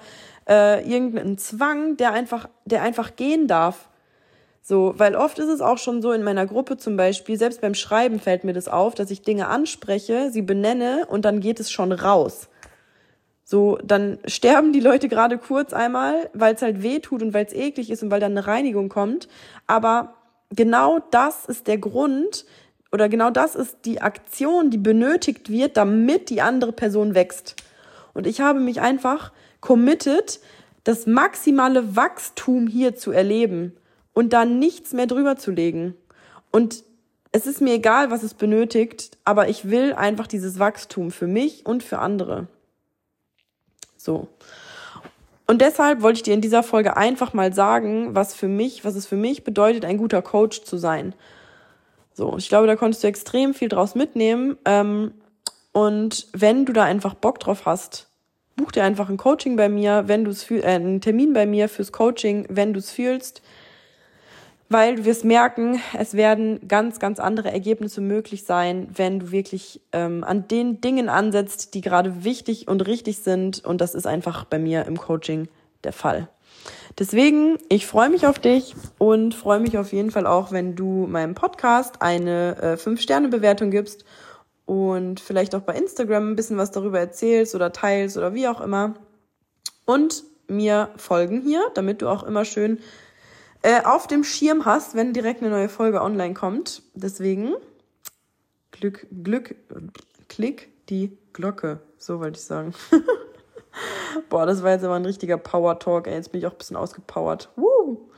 äh, 0.48 0.88
irgendein 0.88 1.40
Zwang, 1.40 1.98
der 1.98 2.14
einfach, 2.14 2.48
der 2.64 2.84
einfach 2.84 3.16
gehen 3.16 3.48
darf. 3.48 3.90
So, 4.70 4.94
weil 4.98 5.16
oft 5.16 5.40
ist 5.40 5.48
es 5.48 5.62
auch 5.62 5.80
schon 5.80 6.00
so 6.04 6.12
in 6.12 6.22
meiner 6.22 6.46
Gruppe 6.46 6.78
zum 6.78 6.96
Beispiel, 6.96 7.40
selbst 7.40 7.60
beim 7.60 7.74
Schreiben 7.74 8.20
fällt 8.20 8.44
mir 8.44 8.54
das 8.54 8.68
auf, 8.68 8.94
dass 8.94 9.10
ich 9.10 9.24
Dinge 9.24 9.48
anspreche, 9.48 10.30
sie 10.32 10.44
benenne 10.44 11.08
und 11.10 11.26
dann 11.26 11.40
geht 11.40 11.60
es 11.60 11.72
schon 11.72 11.92
raus. 11.92 12.50
So, 13.44 13.80
dann 13.84 14.20
sterben 14.26 14.72
die 14.72 14.80
Leute 14.80 15.10
gerade 15.10 15.40
kurz 15.40 15.74
einmal, 15.74 16.30
weil 16.36 16.54
es 16.54 16.62
halt 16.62 16.84
weh 16.84 17.00
tut 17.00 17.24
und 17.24 17.34
weil 17.34 17.48
es 17.48 17.54
eklig 17.54 17.90
ist 17.90 18.04
und 18.04 18.12
weil 18.12 18.20
dann 18.20 18.34
eine 18.34 18.46
Reinigung 18.46 18.90
kommt. 18.90 19.28
Aber 19.66 20.14
genau 20.52 21.00
das 21.10 21.46
ist 21.46 21.66
der 21.66 21.80
Grund 21.80 22.46
oder 22.92 23.10
genau 23.10 23.32
das 23.32 23.56
ist 23.56 23.86
die 23.86 24.04
Aktion, 24.04 24.70
die 24.70 24.78
benötigt 24.78 25.50
wird, 25.50 25.78
damit 25.78 26.30
die 26.30 26.44
andere 26.44 26.74
Person 26.74 27.16
wächst. 27.16 27.56
Und 28.14 28.28
ich 28.28 28.40
habe 28.40 28.60
mich 28.60 28.82
einfach 28.82 29.32
committed, 29.62 30.40
das 30.84 31.08
maximale 31.08 31.96
Wachstum 31.96 32.68
hier 32.68 32.96
zu 32.96 33.12
erleben 33.12 33.74
und 34.20 34.34
dann 34.34 34.60
nichts 34.60 34.92
mehr 34.92 35.08
drüber 35.08 35.38
zu 35.38 35.50
legen. 35.50 35.96
Und 36.52 36.84
es 37.32 37.48
ist 37.48 37.62
mir 37.62 37.76
egal, 37.76 38.12
was 38.12 38.22
es 38.22 38.34
benötigt, 38.34 39.18
aber 39.24 39.48
ich 39.48 39.70
will 39.70 39.94
einfach 39.94 40.28
dieses 40.28 40.60
Wachstum 40.60 41.10
für 41.10 41.26
mich 41.26 41.66
und 41.66 41.84
für 41.84 42.00
andere. 42.00 42.48
So. 43.96 44.28
Und 45.48 45.62
deshalb 45.62 46.02
wollte 46.02 46.18
ich 46.18 46.24
dir 46.24 46.34
in 46.34 46.42
dieser 46.42 46.64
Folge 46.64 46.98
einfach 46.98 47.34
mal 47.34 47.54
sagen, 47.54 48.14
was 48.14 48.36
für 48.36 48.50
mich, 48.50 48.84
was 48.84 48.96
es 48.96 49.06
für 49.06 49.16
mich 49.16 49.46
bedeutet, 49.46 49.86
ein 49.86 49.98
guter 49.98 50.22
Coach 50.22 50.64
zu 50.64 50.78
sein. 50.78 51.16
So, 52.14 52.36
ich 52.38 52.50
glaube, 52.50 52.68
da 52.68 52.76
konntest 52.76 53.02
du 53.06 53.08
extrem 53.08 53.54
viel 53.54 53.70
draus 53.70 53.96
mitnehmen. 53.96 54.58
Ähm, 54.66 55.14
und 55.72 56.28
wenn 56.34 56.66
du 56.66 56.74
da 56.74 56.84
einfach 56.84 57.14
Bock 57.14 57.40
drauf 57.40 57.66
hast, 57.66 58.10
buch 58.58 58.74
dir 58.74 58.84
einfach 58.84 59.08
ein 59.08 59.16
Coaching 59.16 59.56
bei 59.56 59.70
mir, 59.70 60.10
wenn 60.10 60.26
du 60.26 60.32
es 60.32 60.52
äh, 60.52 60.62
einen 60.66 61.00
Termin 61.00 61.32
bei 61.32 61.46
mir 61.46 61.70
fürs 61.70 61.94
Coaching, 61.94 62.48
wenn 62.50 62.74
du 62.74 62.80
es 62.80 62.92
fühlst 62.92 63.42
weil 64.70 64.98
du 64.98 65.06
wirst 65.06 65.26
merken, 65.26 65.82
es 65.98 66.14
werden 66.14 66.68
ganz, 66.68 67.00
ganz 67.00 67.20
andere 67.20 67.52
Ergebnisse 67.52 68.02
möglich 68.02 68.46
sein, 68.46 68.88
wenn 68.94 69.20
du 69.20 69.32
wirklich 69.32 69.82
ähm, 69.92 70.24
an 70.24 70.48
den 70.48 70.80
Dingen 70.80 71.10
ansetzt, 71.10 71.74
die 71.74 71.82
gerade 71.82 72.24
wichtig 72.24 72.68
und 72.68 72.86
richtig 72.86 73.20
sind. 73.20 73.66
Und 73.66 73.82
das 73.82 73.96
ist 73.96 74.06
einfach 74.06 74.46
bei 74.46 74.60
mir 74.60 74.86
im 74.86 74.98
Coaching 74.98 75.48
der 75.84 75.94
Fall. 75.94 76.30
Deswegen, 77.00 77.58
ich 77.70 77.88
freue 77.88 78.10
mich 78.10 78.28
auf 78.28 78.38
dich 78.38 78.76
und 79.00 79.34
freue 79.34 79.60
mich 79.60 79.78
auf 79.78 79.92
jeden 79.92 80.12
Fall 80.12 80.28
auch, 80.28 80.52
wenn 80.52 80.76
du 80.76 81.08
meinem 81.08 81.34
Podcast 81.34 82.02
eine 82.02 82.58
äh, 82.62 82.74
5-Sterne-Bewertung 82.74 83.72
gibst 83.72 84.06
und 84.66 85.20
vielleicht 85.20 85.56
auch 85.56 85.62
bei 85.62 85.74
Instagram 85.74 86.32
ein 86.32 86.36
bisschen 86.36 86.58
was 86.58 86.70
darüber 86.70 87.00
erzählst 87.00 87.56
oder 87.56 87.72
teilst 87.72 88.18
oder 88.18 88.36
wie 88.36 88.48
auch 88.48 88.62
immer. 88.62 88.94
Und 89.86 90.24
mir 90.48 90.90
folgen 90.96 91.42
hier, 91.42 91.62
damit 91.74 92.02
du 92.02 92.08
auch 92.08 92.24
immer 92.24 92.46
schön 92.46 92.80
äh, 93.62 93.84
auf 93.84 94.08
dem 94.08 94.24
Schirm 94.24 94.66
hast, 94.66 94.96
wenn 94.96 95.14
direkt 95.14 95.42
eine 95.42 95.52
neue 95.52 95.70
Folge 95.70 96.02
online 96.02 96.34
kommt. 96.34 96.82
Deswegen 96.94 97.56
Glück, 98.72 99.08
Glück, 99.24 99.56
klick 100.28 100.70
die 100.90 101.18
Glocke. 101.34 101.80
So 101.98 102.20
wollte 102.20 102.38
ich 102.38 102.46
sagen. 102.46 102.74
Boah, 104.30 104.46
das 104.46 104.64
war 104.64 104.72
jetzt 104.72 104.84
aber 104.84 104.96
ein 104.96 105.06
richtiger 105.06 105.38
Power-Talk. 105.38 106.08
Ey, 106.08 106.14
jetzt 106.14 106.32
bin 106.32 106.40
ich 106.40 106.48
auch 106.48 106.54
ein 106.54 106.58
bisschen 106.58 106.78
ausgepowert. 106.78 107.50
Woo! 107.56 108.10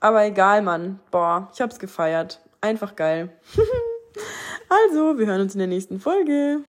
Aber 0.00 0.24
egal, 0.24 0.62
Mann. 0.62 1.00
Boah, 1.10 1.50
ich 1.52 1.60
hab's 1.60 1.78
gefeiert. 1.78 2.40
Einfach 2.60 2.96
geil. 2.96 3.30
also, 4.68 5.18
wir 5.18 5.26
hören 5.26 5.40
uns 5.40 5.54
in 5.54 5.60
der 5.60 5.68
nächsten 5.68 6.00
Folge. 6.00 6.64